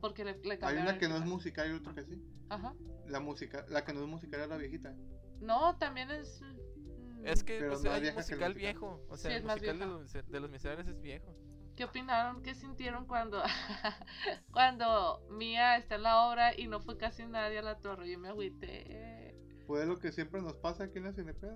[0.00, 2.20] Porque le, le Hay una que no es musical y otra que sí.
[2.48, 2.74] Ajá.
[3.06, 4.94] La música, la que no es musical es la viejita.
[5.40, 6.40] No, también es.
[6.40, 8.54] mm, Es que Pero pues, no es hay vieja que el musical musical.
[8.54, 9.06] viejo.
[9.08, 10.00] O sea, Sí, el es más musical de vieja.
[10.22, 11.36] los, de los miserables es viejo.
[11.78, 12.42] ¿Qué opinaron?
[12.42, 13.40] ¿Qué sintieron cuando,
[14.50, 18.10] cuando Mía está en la obra y no fue casi nadie a la torre?
[18.10, 19.36] Yo me agüité.
[19.64, 21.46] Pues es lo que siempre nos pasa aquí en la CNP.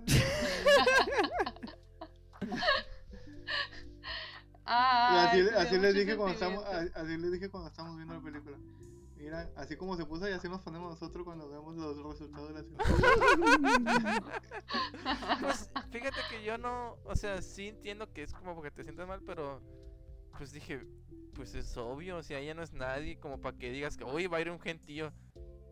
[4.65, 8.21] Ah, Y así, así les dije cuando estamos, así les dije cuando estamos viendo la
[8.21, 8.57] película.
[9.17, 12.53] Mira, así como se puso y así nos ponemos nosotros cuando vemos los resultados de
[12.53, 12.83] la CNP.
[15.41, 19.05] Pues fíjate que yo no, o sea, sí entiendo que es como porque te sientas
[19.05, 19.61] mal, pero
[20.37, 20.85] pues dije,
[21.35, 24.27] pues es obvio, o sea, ella no es nadie como para que digas que, uy,
[24.27, 25.11] va a ir un gentío.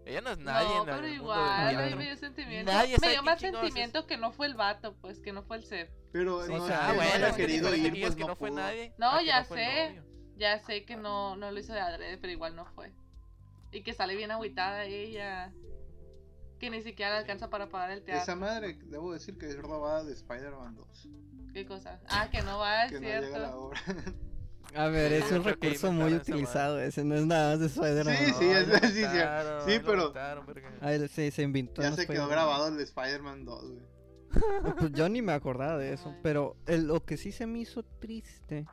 [0.05, 1.97] Ella no es nadie no, en pero igual, del a mí teatro.
[1.97, 2.71] me dio sentimiento.
[2.71, 3.51] Nadie me dio más es.
[3.51, 5.91] sentimiento que no fue el vato, pues, que no fue el ser.
[6.11, 8.35] Pero Sí, no, o es sea, que ah, no bueno, querido ir, pues que no
[8.35, 8.93] fue nadie.
[8.97, 10.01] No, a que ya sé.
[10.37, 12.91] Ya sé que no, no lo hizo de adrede, pero igual no fue.
[13.71, 15.53] Y que sale bien agüitada ella.
[16.59, 18.23] Que ni siquiera le alcanza para pagar el teatro.
[18.23, 21.09] Esa madre, debo decir que es robada de Spider-Man 2.
[21.53, 21.99] ¿Qué cosa?
[22.07, 23.59] Ah, que no va, es Que no llega a la cierto.
[23.61, 23.81] obra.
[24.75, 28.15] A ver, es un recurso muy utilizado ese, no es nada más de Spider-Man.
[28.15, 30.13] Sí, sí, es- sí, sí, mataron, sí, lo pero-.
[30.81, 31.81] Ah, sí, se inventó.
[31.81, 33.91] ya se quedó grabado el de Spider-Man 2, güey.
[34.79, 37.83] Pues yo ni me acordaba de eso, pero el- lo que sí se me hizo
[37.83, 38.65] triste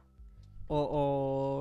[0.68, 0.78] o,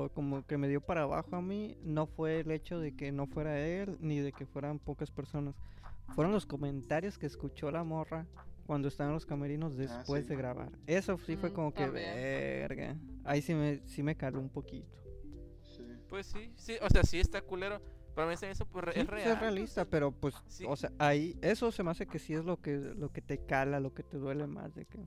[0.08, 3.10] o como que me dio para abajo a mí no fue el hecho de que
[3.10, 5.56] no fuera él ni de que fueran pocas personas.
[6.14, 8.26] Fueron los comentarios que escuchó la morra
[8.68, 10.28] cuando estaban en los camerinos después sí.
[10.28, 10.70] de grabar.
[10.86, 12.14] Eso sí fue Mm, como que también.
[12.14, 12.96] verga.
[13.24, 14.86] Ahí sí me, sí me caló un poquito.
[15.74, 15.82] Sí.
[16.10, 17.80] Pues sí, sí, o sea, sí está culero,
[18.14, 19.32] pero a mí se me hizo pues, re- Sí, es pues, real.
[19.32, 20.66] es realista, pero pues, sí.
[20.68, 23.38] o sea, ahí, eso se me hace que sí es lo que, lo que te
[23.46, 24.98] cala, lo que te duele más de que...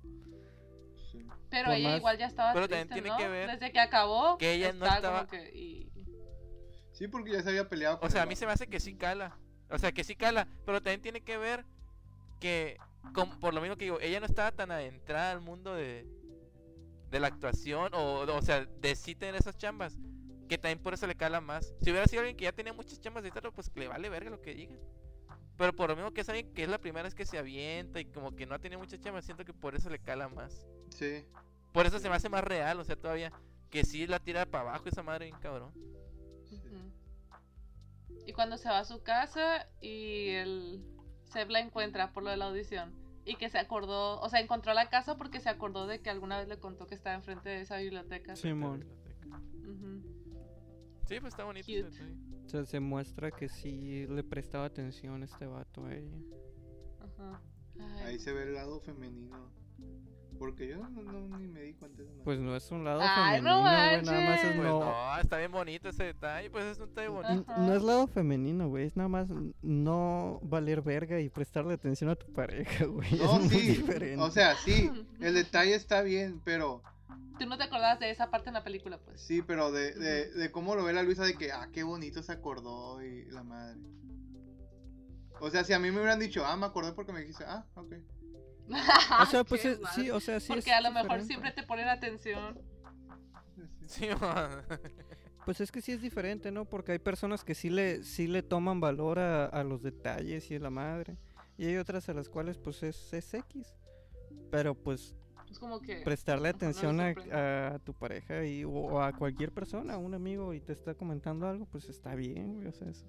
[1.12, 1.24] sí.
[1.51, 3.18] Pero Por ella más- igual ya estaba Pero triste, tiene ¿no?
[3.18, 5.51] que ver Desde que acabó, que ella no está estaba- como que...
[5.55, 5.91] y-
[6.93, 8.80] Sí, porque ya se había peleado con O sea, a mí se me hace que
[8.80, 9.38] sí cala.
[9.70, 10.47] O sea, que sí cala.
[10.66, 11.66] Pero también tiene que ver
[12.39, 12.78] que,
[13.39, 16.08] por lo mismo que digo, ella no estaba tan adentrada al mundo de,
[17.10, 17.93] de la actuación.
[17.93, 19.97] O, o sea, de sí tener esas chambas.
[20.47, 21.74] Que también por eso le cala más.
[21.82, 24.30] Si hubiera sido alguien que ya tenía muchas chambas de teatro, pues le vale verga
[24.30, 24.80] lo que digan.
[25.58, 27.99] Pero por lo mismo que es alguien que es la primera vez que se avienta
[27.99, 30.68] y como que no ha tenido muchas chambas, siento que por eso le cala más.
[30.89, 31.26] Sí.
[31.72, 33.32] Por eso se me hace más real, o sea, todavía.
[33.70, 35.72] Que sí la tira para abajo esa madre bien cabrón.
[38.26, 40.84] Y cuando se va a su casa y el
[41.32, 42.94] Seb la encuentra por lo de la audición.
[43.24, 46.40] Y que se acordó, o sea, encontró la casa porque se acordó de que alguna
[46.40, 48.36] vez le contó que estaba enfrente de esa biblioteca.
[48.36, 48.86] Simón.
[51.08, 51.70] Sí, pues está bonito.
[51.70, 52.04] ese Cute.
[52.04, 52.46] detalle.
[52.46, 56.18] O sea, se muestra que sí le prestaba atención este vato a ella.
[57.00, 57.42] Ajá.
[57.80, 59.52] Ay, Ahí se ve el lado femenino.
[60.42, 62.24] Porque yo no, no- ni me di cuenta de eso.
[62.24, 64.56] Pues no es un lado Ay, femenino, no güey, nada más es.
[64.56, 64.80] Pues no...
[64.80, 67.58] no, está bien bonito ese detalle, pues es un detalle bonito.
[67.58, 69.28] No es lado femenino, güey, es nada más
[69.62, 73.12] no valer verga y prestarle atención a tu pareja, güey.
[73.20, 73.68] No, es muy sí.
[73.68, 74.20] diferente.
[74.20, 74.89] O sea, sí.
[75.22, 76.82] El detalle está bien, pero.
[77.38, 79.22] Tú no te acordabas de esa parte en la película, pues.
[79.22, 82.24] Sí, pero de, de, de cómo lo ve la Luisa, de que, ah, qué bonito
[82.24, 83.80] se acordó y la madre.
[85.39, 87.64] O sea, si a mí me hubieran dicho, ah, me acordé porque me dijiste, ah,
[87.76, 87.94] ok.
[89.22, 89.91] O sea, pues es- mal.
[89.93, 91.28] sí, o sea, sí Porque es a lo mejor diferente.
[91.28, 92.59] siempre te ponen atención.
[93.88, 94.05] Sí.
[94.05, 94.64] Sí, man.
[95.45, 96.66] Pues es que sí es diferente, ¿no?
[96.66, 100.55] Porque hay personas que sí le, sí le toman valor a, a los detalles y
[100.55, 101.18] a la madre.
[101.57, 103.76] Y hay otras a las cuales pues es, es X.
[104.51, 105.16] Pero pues
[105.52, 105.97] Es como que.
[105.97, 110.54] prestarle no atención a, tu pareja y, o, o a cualquier persona, a un amigo
[110.54, 112.68] y te está comentando algo, pues está bien, güey.
[112.68, 113.06] O sea, es,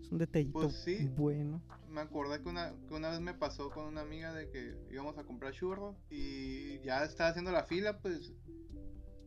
[0.00, 1.08] es un detallito Pues sí.
[1.16, 1.62] bueno.
[1.90, 5.16] Me acordé que una, que una vez me pasó con una amiga de que íbamos
[5.18, 8.32] a comprar churros y ya estaba haciendo la fila, pues.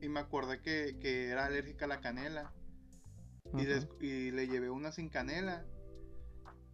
[0.02, 2.54] Y me acordé que, que era alérgica a la canela.
[3.58, 5.66] Y, des- y le llevé una sin canela.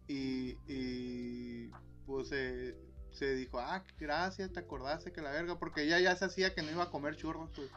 [0.08, 1.70] Y, y
[2.06, 2.76] pues eh,
[3.14, 5.58] se dijo, ah, gracias, te acordaste que la verga.
[5.58, 7.70] Porque ella ya se hacía que no iba a comer churros, pues.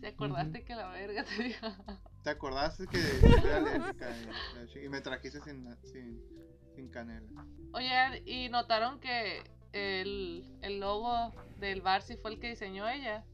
[0.00, 1.66] ¿Te acordaste que la verga te dijo?
[2.24, 4.08] ¿Te acordaste que soy alérgica?
[4.74, 6.22] Y, y me trajiste sin, sin,
[6.74, 7.28] sin canela.
[7.72, 13.24] Oye, ¿y notaron que el, el logo del bar sí fue el que diseñó ella?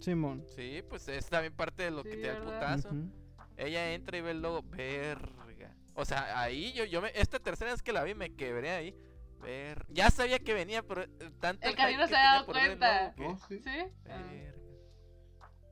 [0.00, 0.44] Simón.
[0.54, 2.90] Sí, pues es también parte de lo que te da el putazo.
[3.56, 5.74] Ella entra y ve el logo, verga.
[5.94, 8.94] O sea, ahí yo, yo me, esta tercera vez que la vi me quebré ahí.
[9.42, 11.08] Ver, ya sabía que venía, pero eh,
[11.40, 13.14] tanto El Karina se tenía dado cuenta.
[13.18, 13.58] Oh, sí.
[13.58, 13.70] ¿Sí?
[14.04, 14.54] Verga.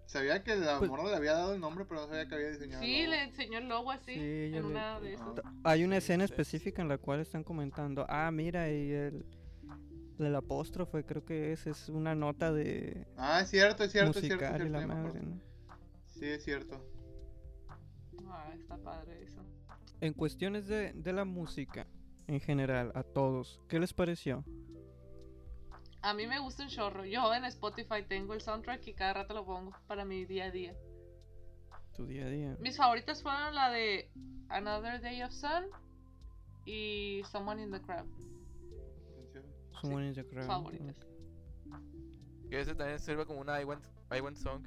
[0.07, 2.49] Sabía que la Pues- morra le había dado el nombre, pero no sabía que había
[2.49, 2.83] diseñado.
[2.83, 4.15] Sí, el le enseñó el logo así.
[4.15, 5.29] Sí, yo en le- una de esas.
[5.45, 5.53] Ah.
[5.65, 9.27] Hay una escena específica en la cual están comentando, ah, mira, y el,
[10.19, 14.25] el apóstrofe, creo que es, es una nota de Ah, es cierto, es cierto, es
[14.25, 14.45] cierto.
[14.47, 15.21] es la madre.
[15.21, 15.41] ¿no?
[16.07, 16.83] Sí, es cierto.
[18.31, 19.45] Ah, está padre eso.
[20.01, 21.87] En cuestiones de, de la música,
[22.29, 24.45] en general, a todos, ¿qué les pareció?
[26.03, 27.05] A mí me gusta un chorro.
[27.05, 30.51] Yo en Spotify tengo el soundtrack y cada rato lo pongo para mi día a
[30.51, 30.77] día.
[31.97, 32.57] Tu día a día.
[32.61, 34.11] Mis favoritas fueron la de
[34.49, 35.65] Another Day of Sun
[36.67, 38.07] y Someone in the Crowd.
[39.81, 40.97] Someone in the Crowd, Favoritas.
[42.49, 44.63] Que ese también sirve como una I want, I want song.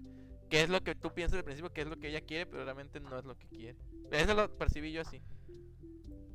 [0.50, 2.64] Que es lo que tú piensas al principio que es lo que ella quiere, pero
[2.66, 3.78] realmente no es lo que quiere.
[4.12, 5.22] Eso lo percibí yo así.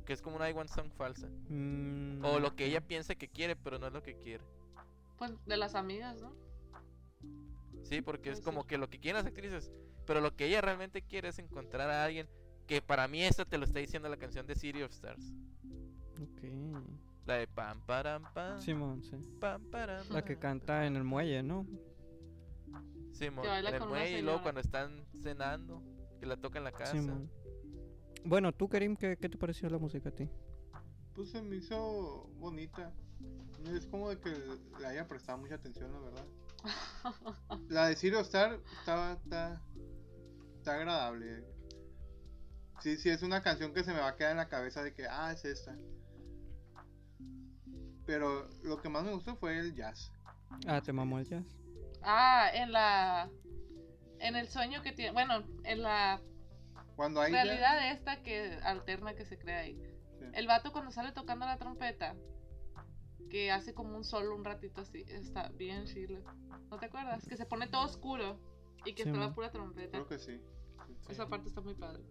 [0.07, 1.27] Que es como una I want song falsa.
[1.49, 4.41] Mm, O lo que ella piensa que quiere, pero no es lo que quiere.
[5.17, 6.33] Pues de las amigas, ¿no?
[7.83, 8.69] Sí, porque es como ser.
[8.69, 9.69] que lo que quieren las actrices.
[10.05, 12.29] Pero lo que ella realmente quiere es encontrar a alguien.
[12.67, 15.33] Que para mí esta te lo está diciendo la canción de City of Stars.
[16.21, 16.43] Ok.
[17.25, 18.61] La de pam param pam.
[18.61, 19.17] Simón, sí.
[19.41, 20.07] Pam param.
[20.09, 21.67] La que canta en el muelle, ¿no?
[23.11, 25.83] Simón, en el muelle y luego cuando están cenando,
[26.17, 26.93] que la toca en la casa.
[26.93, 27.29] Simón.
[28.23, 30.29] Bueno, tú, Karim, ¿qué, qué te pareció la música a ti?
[31.15, 32.93] Pues se me hizo bonita.
[33.73, 34.29] Es como de que
[34.79, 36.25] le haya prestado mucha atención, la verdad.
[37.69, 39.61] La de Zero Star estaba, está,
[40.57, 41.43] está agradable.
[42.81, 44.93] Sí, sí, es una canción que se me va a quedar en la cabeza de
[44.93, 45.75] que, ah, es esta.
[48.05, 50.11] Pero lo que más me gustó fue el jazz.
[50.67, 51.45] Ah, te mamó el jazz.
[52.03, 53.29] Ah, en la.
[54.19, 55.11] En el sueño que tiene.
[55.11, 56.21] Bueno, en la
[56.97, 59.75] Cuando hay realidad esta que alterna que se crea ahí.
[60.19, 60.25] sí.
[60.33, 62.15] El vato cuando sale tocando la trompeta,
[63.29, 66.21] que hace como un solo un ratito así, está bien chile.
[66.69, 67.25] ¿No te acuerdas?
[67.27, 68.39] Que se pone todo oscuro
[68.85, 69.91] y que Sí, está la pura trompeta.
[69.91, 70.41] Creo que sí.
[71.01, 71.11] Sí.
[71.13, 72.03] Esa parte está muy padre.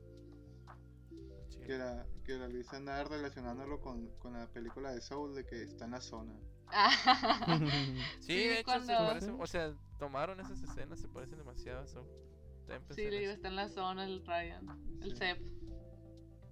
[1.67, 5.63] Que la, que la Luisa andaba relacionándolo con, con la película de Soul, de que
[5.65, 6.33] está en la zona.
[8.21, 11.81] Sí, Sí, de hecho se cuando- parecen, o sea, tomaron esas escenas, se parecen demasiado
[11.81, 12.07] a Soul.
[12.95, 14.67] Sí, en le digo, está en la zona el Ryan,
[15.03, 15.17] el Sí.
[15.19, 15.39] Sep.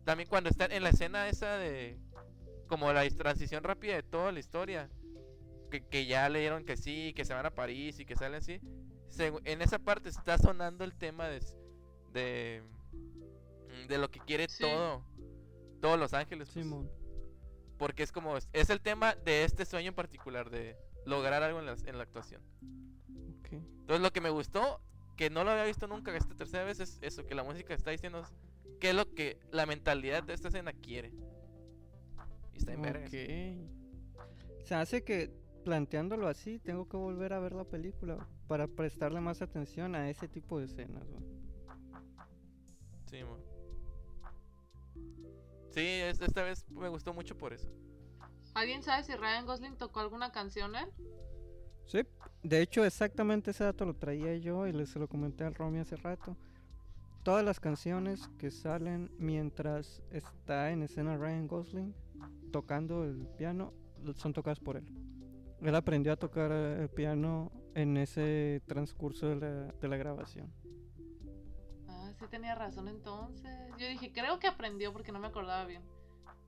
[0.04, 1.98] También cuando están en la escena esa de
[2.66, 4.90] como la transición rápida de toda la historia,
[5.70, 8.60] que, que ya leyeron que sí, que se van a París y que salen así,
[9.18, 11.40] en esa parte está sonando el tema de
[12.12, 12.62] de,
[13.88, 14.62] de lo que quiere Sí.
[14.62, 15.04] todo,
[15.80, 16.88] todos los ángeles, pues, Simón.
[17.78, 21.66] porque es como es el tema de este sueño en particular de lograr algo en
[21.66, 22.40] la, en la actuación.
[23.50, 24.80] Entonces lo que me gustó,
[25.16, 27.90] que no lo había visto nunca esta tercera vez, es eso, que la música está
[27.90, 28.22] diciendo
[28.80, 31.12] qué es lo que la mentalidad de esta escena quiere.
[32.52, 33.08] Y está en vergas.
[33.08, 34.64] Ok.
[34.64, 35.30] Se hace que
[35.64, 40.28] planteándolo así, tengo que volver a ver la película para prestarle más atención a ese
[40.28, 41.06] tipo de escenas.
[41.08, 41.22] güey.
[43.06, 43.38] Sí, mo.
[45.70, 47.68] Sí, es- esta vez me gustó mucho por eso.
[48.54, 50.88] ¿Alguien sabe si Ryan Gosling tocó alguna canción él?
[51.86, 52.00] Sí,
[52.42, 55.78] de hecho exactamente ese dato lo traía yo y le se lo comenté al Romy
[55.78, 56.36] hace rato.
[57.22, 61.94] Todas las canciones que salen mientras está en escena Ryan Gosling
[62.52, 63.72] tocando el piano
[64.16, 64.86] son tocadas por él.
[65.62, 70.52] Él aprendió a tocar eh, el piano en ese transcurso de la, de la grabación.
[71.88, 73.50] Ah, sí tenía razón entonces.
[73.78, 75.82] Yo dije, creo que aprendió porque no me acordaba bien.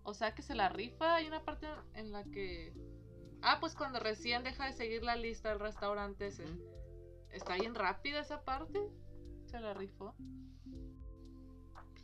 [0.03, 1.17] O sea que se la rifa.
[1.17, 2.73] Hay una parte en la que.
[3.43, 6.45] Ah, pues cuando recién deja de seguir la lista del restaurante ese.
[7.31, 8.81] Está bien rápida esa parte.
[9.45, 10.15] Se la rifó.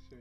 [0.09, 0.17] Sí.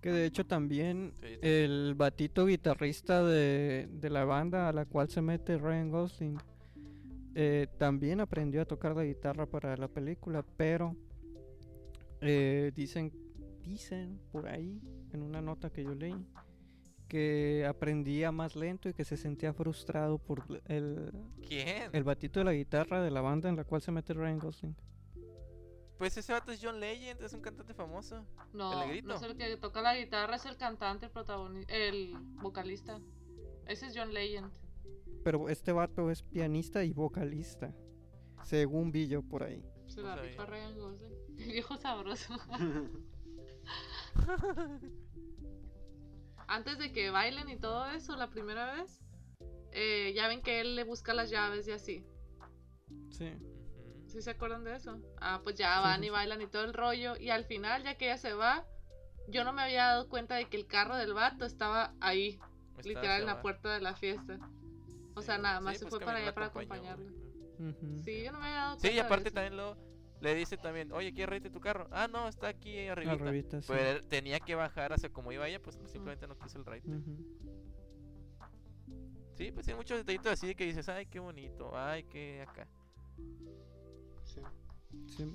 [0.00, 5.22] Que de hecho también el batito guitarrista de, de la banda a la cual se
[5.22, 6.38] mete Ryan Gosling
[7.38, 10.96] eh, también aprendió a tocar la guitarra para la película, pero
[12.22, 13.12] eh, dicen,
[13.62, 14.80] dicen por ahí
[15.12, 16.16] en una nota que yo leí
[17.08, 21.12] que aprendía más lento y que se sentía frustrado por el,
[21.46, 21.90] ¿Quién?
[21.92, 24.76] el batito de la guitarra de la banda en la cual se mete Ryan Gosling.
[25.98, 28.26] Pues ese vato es John Legend, es un cantante famoso.
[28.52, 32.14] No, ¿El no es el que toca la guitarra, es el cantante, el protagonista, el
[32.42, 33.00] vocalista.
[33.66, 34.52] Ese es John Legend.
[35.24, 37.74] Pero este vato es pianista y vocalista,
[38.44, 39.64] según vi yo por ahí.
[39.86, 41.12] Se la rifa Ryan Gosling.
[41.36, 42.34] Viejo sabroso.
[46.48, 49.00] Antes de que bailen y todo eso, la primera vez,
[49.72, 52.04] eh, ya ven que él le busca las llaves y así.
[53.10, 53.32] Sí.
[54.06, 54.98] ¿Sí se acuerdan de eso?
[55.20, 56.10] Ah, pues ya Sí, van sí, y sí.
[56.10, 57.16] bailan y todo el rollo.
[57.16, 58.64] Y al final, ya que ella se va,
[59.28, 62.38] yo no me había dado cuenta de que el carro del vato estaba ahí,
[62.84, 64.38] literal en la puerta de la fiesta.
[65.14, 65.42] O sea, Sí.
[65.42, 67.06] nada más Sí, se pues fue para allá para acompañarlo.
[67.58, 68.02] Ujú.
[68.04, 68.92] Sí, yo no me había dado Sí, cuenta.
[68.92, 69.34] y de aparte eso.
[69.34, 69.76] también lo,
[70.26, 71.86] le dice también, oye, ¿quieres reírte tu carro?
[71.92, 73.12] Ah, no, está aquí arribita.
[73.12, 73.68] Arribita, sí.
[73.68, 76.82] Pero él tenía que bajar hacia como iba ella, pues simplemente no quiso el ride.
[76.88, 77.16] Ujú.
[79.36, 82.66] Sí, pues hay muchos detallitos así que dices, ay, qué bonito, ay, qué acá.
[84.24, 84.40] Sí.
[85.06, 85.32] Sí,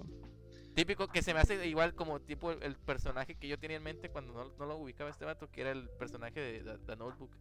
[0.76, 3.84] Típico que se me hace igual como tipo el, el personaje que yo tenía en
[3.84, 6.96] mente cuando no, no lo ubicaba este vato, que era el personaje de The, The
[6.98, 7.32] Notebook.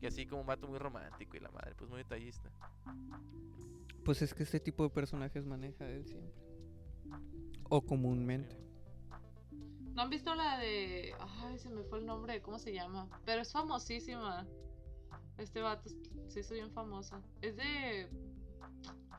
[0.00, 2.50] Que así como un vato muy romántico y la madre, pues muy detallista.
[4.04, 6.43] Pues es que este tipo de personajes maneja él siempre.
[7.68, 8.56] O comúnmente.
[9.94, 11.14] ¿No han visto la de.
[11.20, 13.08] Ay, se me fue el nombre, ¿cómo se llama?
[13.24, 14.46] Pero es famosísima.
[15.38, 15.88] Este vato
[16.28, 17.22] se hizo bien famoso.
[17.40, 18.08] Es de.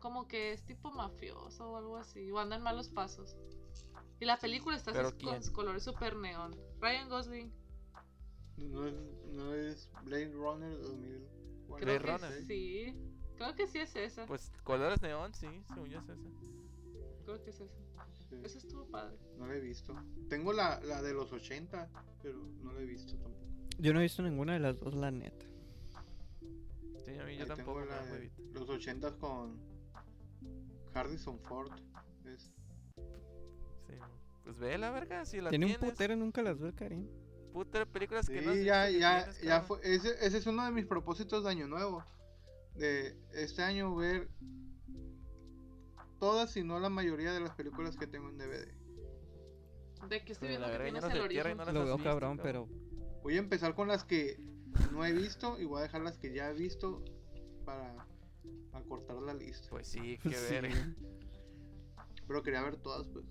[0.01, 2.29] Como que es tipo mafioso o algo así.
[2.31, 3.35] O anda en malos pasos.
[4.19, 5.53] Y la película está así ¿Pero con quién?
[5.53, 6.55] colores super neón.
[6.79, 7.53] Ryan Gosling.
[8.57, 8.93] No es,
[9.33, 11.27] no es Blade Runner 2000.
[11.67, 12.45] Blade Creo que Runner.
[12.45, 12.95] sí.
[13.37, 14.25] Creo que sí es esa.
[14.25, 16.29] Pues colores neón, sí, según yo es esa.
[17.25, 17.73] Creo que es esa.
[18.29, 19.17] Sí, Esa estuvo padre.
[19.37, 19.95] no la he visto.
[20.29, 21.89] Tengo la, la de los 80,
[22.21, 23.45] pero no la he visto tampoco.
[23.79, 25.45] Yo no he visto ninguna de las dos, la neta.
[27.03, 29.59] Sí, a mí yo Ahí tampoco tengo la de los 80 con
[30.93, 31.71] Harrison Ford.
[32.25, 32.51] Es,
[33.87, 33.93] Sí.
[34.43, 35.91] Pues ve la verga, si la Tiene un tienes.
[35.91, 37.07] putero y nunca las ve, Karim.
[37.53, 39.79] putero películas que sí, no has ya, que ya, tienes, ya fue.
[39.83, 42.03] Ese, ese es uno de mis propósitos de Año Nuevo.
[42.75, 44.27] De este año ver
[46.19, 48.67] todas, si no la mayoría de las películas que tengo en DVD.
[50.09, 51.57] De que estoy viendo la que tienes el origen.
[51.57, 52.67] no Lo veo visto, cabrón, cabrón.
[52.69, 54.37] pero Voy a empezar con las que
[54.91, 57.03] no he visto y voy a dejar las que ya he visto
[57.65, 58.05] para
[58.73, 59.67] acortar la lista.
[59.71, 60.53] Pues sí, qué Sí.
[60.53, 60.93] verga.
[62.27, 63.25] Pero quería ver todas, pues.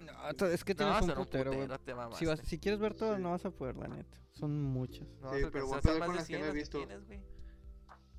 [0.00, 1.68] No, es que No, tienes un putero, güey.
[1.68, 2.12] putero.
[2.14, 3.22] Si, vas- si quieres ver todas, Sí.
[3.22, 4.18] no vas a poder, la neta.
[4.32, 5.06] Son muchas.
[5.20, 6.78] No Sí, pero voy a empezar con las que no 100 he visto.
[6.78, 7.22] tienes.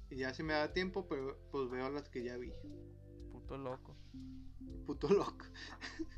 [0.09, 2.53] Y ya si me da tiempo, pero, pues veo las que ya vi.
[3.45, 3.95] Puto loco.
[4.87, 5.45] Puto loco.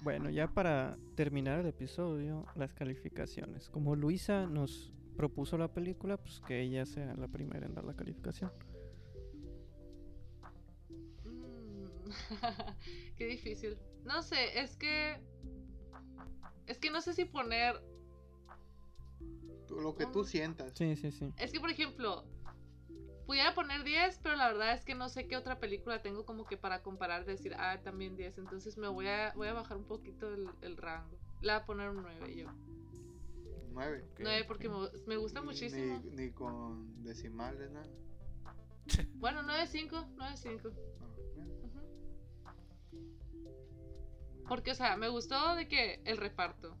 [0.00, 3.68] Bueno, ya para terminar el episodio, las calificaciones.
[3.68, 7.94] Como Luisa nos propuso la película, pues que ella sea la primera en dar la
[7.94, 8.52] calificación.
[11.24, 12.10] Mm,
[13.16, 13.76] Qué difícil.
[14.04, 15.20] No sé, es que.
[16.68, 17.82] Es que no sé si poner.
[19.68, 20.72] Lo que tú sientas.
[20.78, 21.32] Sí, sí, sí.
[21.38, 22.24] Es que, por ejemplo,
[23.28, 26.46] pudiera poner 10, pero la verdad es que no sé qué otra película tengo como
[26.46, 28.38] que para comparar, decir, ah, también 10.
[28.38, 31.18] Entonces me voy a, voy a bajar un poquito el, el rango.
[31.42, 32.48] Le voy a poner un 9 yo.
[33.70, 34.02] Nueve.
[34.12, 34.76] Ok, 9 porque me,
[35.06, 36.00] me gusta muchísimo.
[36.04, 37.86] Ni, ni con decimales, nada.
[39.16, 40.72] Bueno, 9.5, 9.5.
[40.98, 41.54] No, bueno.
[41.64, 41.80] Ujú.
[44.48, 46.78] Porque, o sea, me gustó de que el reparto,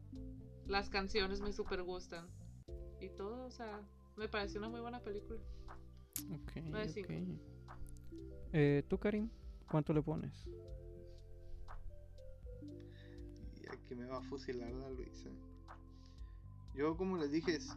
[0.66, 2.26] las canciones me super gustan.
[3.02, 3.82] Y todo, o sea,
[4.16, 5.42] me pareció una muy buena película.
[6.34, 7.12] Ok, Nueve de cinco.
[7.12, 7.74] ok.
[8.52, 9.28] Eh, ¿Tú, Karim?
[9.70, 10.46] ¿Cuánto le pones?
[13.62, 15.28] Y aquí me va a fusilar la Luisa.
[16.74, 17.76] Yo, como les dije, es-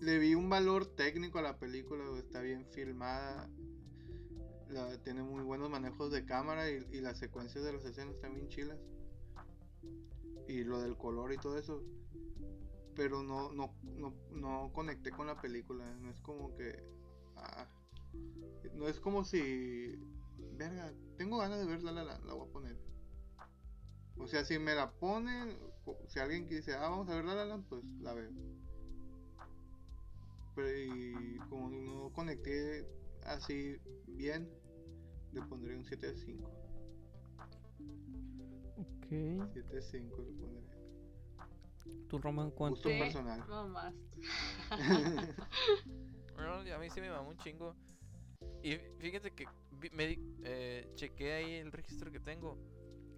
[0.00, 2.04] le vi un valor técnico a la película.
[2.18, 3.48] Está bien filmada.
[4.68, 8.48] la- tiene muy buenos manejos de cámara y, y las secuencias de las escenas también
[8.48, 8.78] chilas.
[10.48, 11.82] Y lo del color y todo eso.
[12.96, 15.84] Pero no, no, no, no conecté con la película.
[16.00, 16.82] No es como que.
[17.36, 17.68] ah,
[18.74, 19.98] no es como si.
[20.56, 22.76] Verga, tengo ganas de ver La La la voy a poner.
[24.18, 25.56] O sea, si me la ponen,
[26.08, 28.30] si alguien dice, ah, vamos a ver La La pues la veo.
[30.54, 32.86] Pero y como no conecté
[33.26, 34.48] así bien,
[35.32, 36.50] le pondré un 7 de 5.
[38.78, 39.06] Ok.
[39.52, 40.76] 7 de 5 le pondré.
[42.08, 42.76] ¿Tú, Roman, cuánto?
[42.76, 43.44] Gusto personal.
[43.48, 43.94] No más.
[46.36, 47.74] Bueno, a mí sí me mamó un chingo.
[48.62, 49.46] Y fíjense que
[49.92, 52.58] me di- eh, chequé ahí el registro que tengo.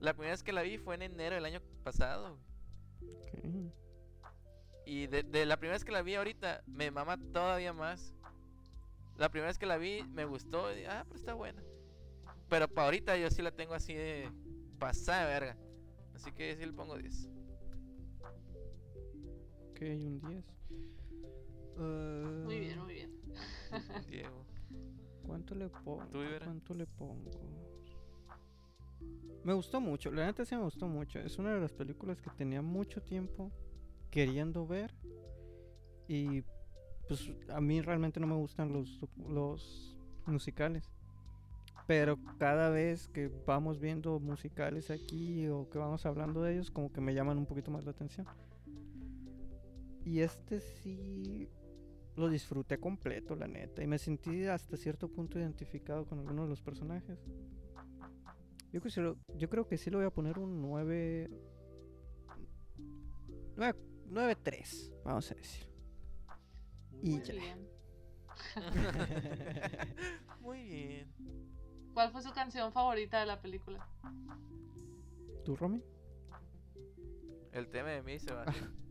[0.01, 2.39] La primera vez que la vi fue en enero del año pasado.
[3.01, 3.15] güey.
[3.69, 3.73] Ok.
[4.87, 8.15] Y de, de la primera vez que la vi ahorita, me mama todavía más.
[9.17, 10.71] La primera vez que la vi, me gustó.
[10.73, 11.63] y dije, ah, pero está buena.
[12.49, 14.31] Pero para ahorita yo sí la tengo así de
[14.79, 15.57] pasada verga.
[16.15, 17.29] Así que sí le pongo 10.
[19.71, 20.45] Ok, un 10.
[21.81, 23.13] Eh, Muy bien, muy bien.
[24.09, 24.45] Diego.
[25.29, 26.09] ¿Cuánto le pongo?
[26.43, 27.31] ¿Cuánto le pongo?
[29.45, 31.19] Me gustó mucho, la neta sí me gustó mucho.
[31.21, 33.53] Es una de las películas que tenía mucho tiempo
[34.11, 34.91] queriendo ver.
[36.09, 36.43] Y
[37.07, 40.91] pues a mí realmente no me gustan los, los musicales.
[41.87, 46.91] Pero cada vez que vamos viendo musicales aquí o que vamos hablando de ellos, como
[46.91, 48.27] que me llaman un poquito más la atención.
[50.07, 51.51] Y este sí
[52.19, 53.83] lo disfruté completo, la neta.
[53.83, 57.19] Y me sentí hasta cierto punto identificado con algunos de los personajes.
[58.73, 61.31] Yo, creo que sí lo- yo creo que sí le voy a poner un 9.
[63.57, 65.67] 9-3, vamos a decir.
[67.03, 67.35] Y Muy ya.
[67.35, 67.69] bien.
[70.41, 71.09] Muy bien.
[71.93, 73.87] ¿Cuál fue su canción favorita de la película?
[75.45, 75.83] ¿Tú, Romy?
[77.53, 78.75] El tema de mí, Sebastián.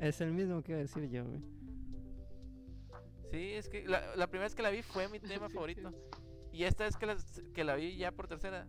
[0.00, 1.40] Es el mismo que iba a decir yo, güey.
[3.32, 5.90] Sí, es que la, la primera vez que la vi fue mi tema favorito.
[6.52, 7.16] Y esta vez que la,
[7.54, 8.66] que la vi ya por tercera,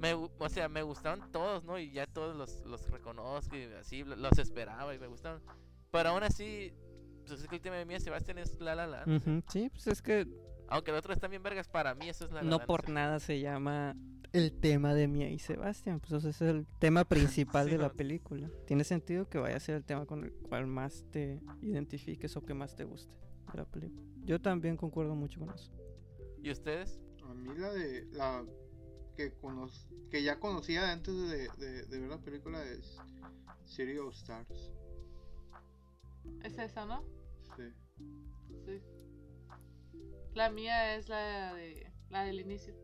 [0.00, 1.78] me, o sea, me gustaron todos, ¿no?
[1.78, 5.42] Y ya todos los, los reconozco y así lo- los esperaba y me gustaron.
[5.90, 6.72] Pero aún así,
[7.26, 9.16] pues es que el tema de mí, Sebastián, es La La Land.
[9.16, 10.26] Ujú, Sí, pues es que
[10.68, 12.86] Aunque el otro está bien vergas, para mí eso es La La no Land, por
[12.86, 12.92] sí.
[12.92, 13.94] nada se llama
[14.32, 16.00] el tema de Mia y Sebastián.
[16.00, 17.04] Pues ese es el tema
[17.44, 17.94] principal Sí, de la ¿no?
[17.94, 18.50] película.
[18.66, 22.42] Tiene sentido que vaya a ser el tema con el cual más te identifiques o
[22.42, 23.12] que más te guste
[23.52, 24.02] de la película.
[24.24, 25.70] Yo también concuerdo mucho con eso.
[26.42, 27.00] ¿Y ustedes?
[27.28, 28.44] A mí la de la
[29.16, 29.68] que cono-
[30.10, 32.98] que ya conocía antes de, de- de ver la película es
[33.64, 34.72] City of Stars.
[36.42, 37.02] Es esa, ¿no?
[37.56, 37.70] Sí.
[38.66, 38.80] Sí.
[40.34, 42.74] La mía es la de la del inicio.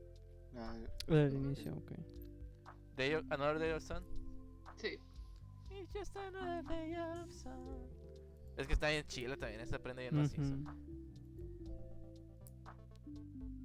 [0.52, 1.92] La de- Del inicio, ok.
[2.96, 4.04] Day of- Another Day of Sun.
[4.76, 4.98] Sí.
[5.70, 7.88] It's just another day of sun.
[8.56, 10.54] Es que está bien chila también, esta aprende bien macizo.
[10.54, 10.64] Ujú.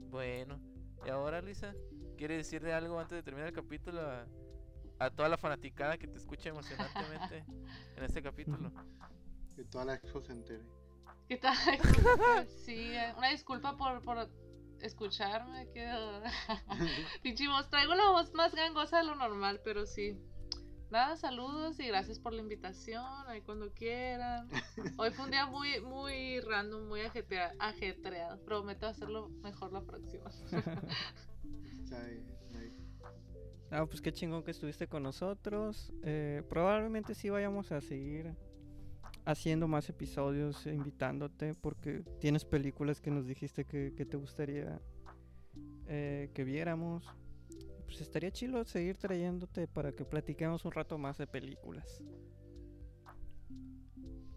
[0.09, 0.59] Bueno,
[1.05, 1.73] y ahora Lisa,
[2.17, 4.25] ¿quieres decirle algo antes de terminar el capítulo a,
[4.99, 7.43] a toda la fanaticada que te escucha emocionantemente
[7.97, 8.71] en este capítulo?
[9.55, 10.65] que toda la expo se entere.
[11.27, 11.55] ¿Qué tal?
[12.65, 14.29] sí, eh, una disculpa por, por
[14.81, 15.69] escucharme.
[15.71, 15.89] Que...
[17.23, 20.17] Pinche voz, traigo la voz más gangosa de lo normal, pero sí.
[20.95, 23.03] Nada, saludos y gracias por la invitación.
[23.27, 24.47] Ahí cuando quieran.
[24.95, 28.39] Hoy fue un día muy, muy random, muy ajetrea- ajetreado.
[28.45, 30.29] Prometo hacerlo mejor la próxima.
[30.29, 32.25] Está ahí,
[32.55, 32.77] ahí.
[33.71, 35.91] Ah, pues qué chingón que estuviste con nosotros.
[36.03, 38.33] Eh, probablemente sí vayamos a seguir
[39.25, 44.79] haciendo más episodios, eh, invitándote, porque tienes películas que nos dijiste que, que te gustaría
[45.87, 47.05] eh, que viéramos.
[47.95, 52.01] Pues estaría chido seguir trayéndote para que platiquemos un rato más de películas.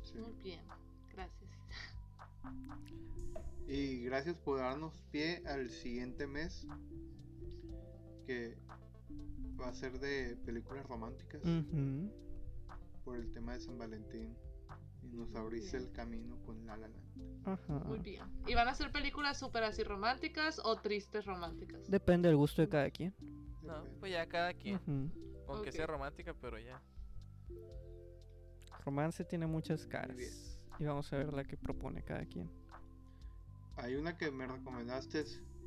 [0.05, 0.17] Sí.
[0.17, 0.61] Muy bien,
[1.11, 1.51] gracias.
[3.67, 6.69] Y gracias por darnos pie al siguiente mes
[8.29, 8.57] que
[9.61, 11.43] va a ser de películas románticas
[13.05, 14.37] por el tema de San Valentín
[15.03, 17.45] y nos abriste el camino con La La Land.
[17.45, 17.81] Ajá.
[17.89, 18.23] Muy bien.
[18.47, 21.91] ¿Y van a ser películas súper así románticas o tristes románticas?
[21.91, 23.13] Depende del gusto de cada quien.
[23.69, 24.81] No, pues ya cada quien,
[25.47, 26.83] aunque sea romántica, pero ya.
[28.85, 30.17] Romance tiene muchas caras.
[30.79, 32.51] Y vamos a ver la que propone cada quien.
[33.77, 35.25] Hay una que me recomendaste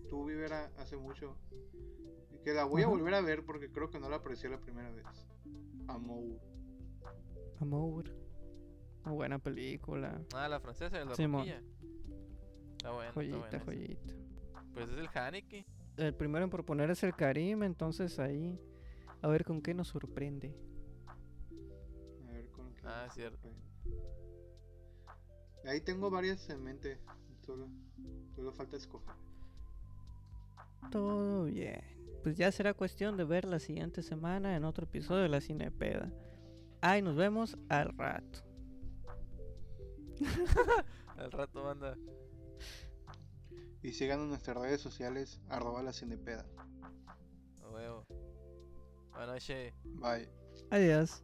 [0.09, 1.37] tú, Vivera, hace mucho.
[2.33, 4.59] y Que la voy a volver a ver porque creo que no la aprecié la
[4.59, 5.05] primera vez.
[5.87, 6.39] Amour.
[7.59, 8.05] Amor.
[9.05, 10.21] Muy buena película.
[10.33, 11.47] Ah, la francesa, la Simón.
[11.47, 13.65] Está bueno, está Joyita, buena esa.
[13.65, 14.13] joyita.
[14.73, 15.65] Pues es el Haneke.
[15.97, 18.59] El primero en proponer es el Karim, entonces ahí
[19.21, 20.55] a ver con qué nos sorprende.
[22.27, 23.49] A ver con qué Ah, nos cierto.
[23.49, 23.61] sorprende.
[25.65, 26.99] Ahí tengo varias en mente.
[27.45, 27.69] Solo,
[28.35, 29.15] solo falta escoger.
[30.89, 31.81] Todo bien.
[32.23, 36.11] Pues ya será cuestión de ver la siguiente semana en otro episodio de la Cinepeda.
[36.81, 38.39] Ay, nos vemos al rato.
[41.17, 41.95] Al rato banda.
[43.83, 46.45] Y sigan en nuestras redes sociales, arroba la cinepeda.
[47.63, 48.05] A huevo.
[49.11, 49.73] Buenas noches.
[49.83, 50.29] Bye.
[50.69, 51.23] Adiós.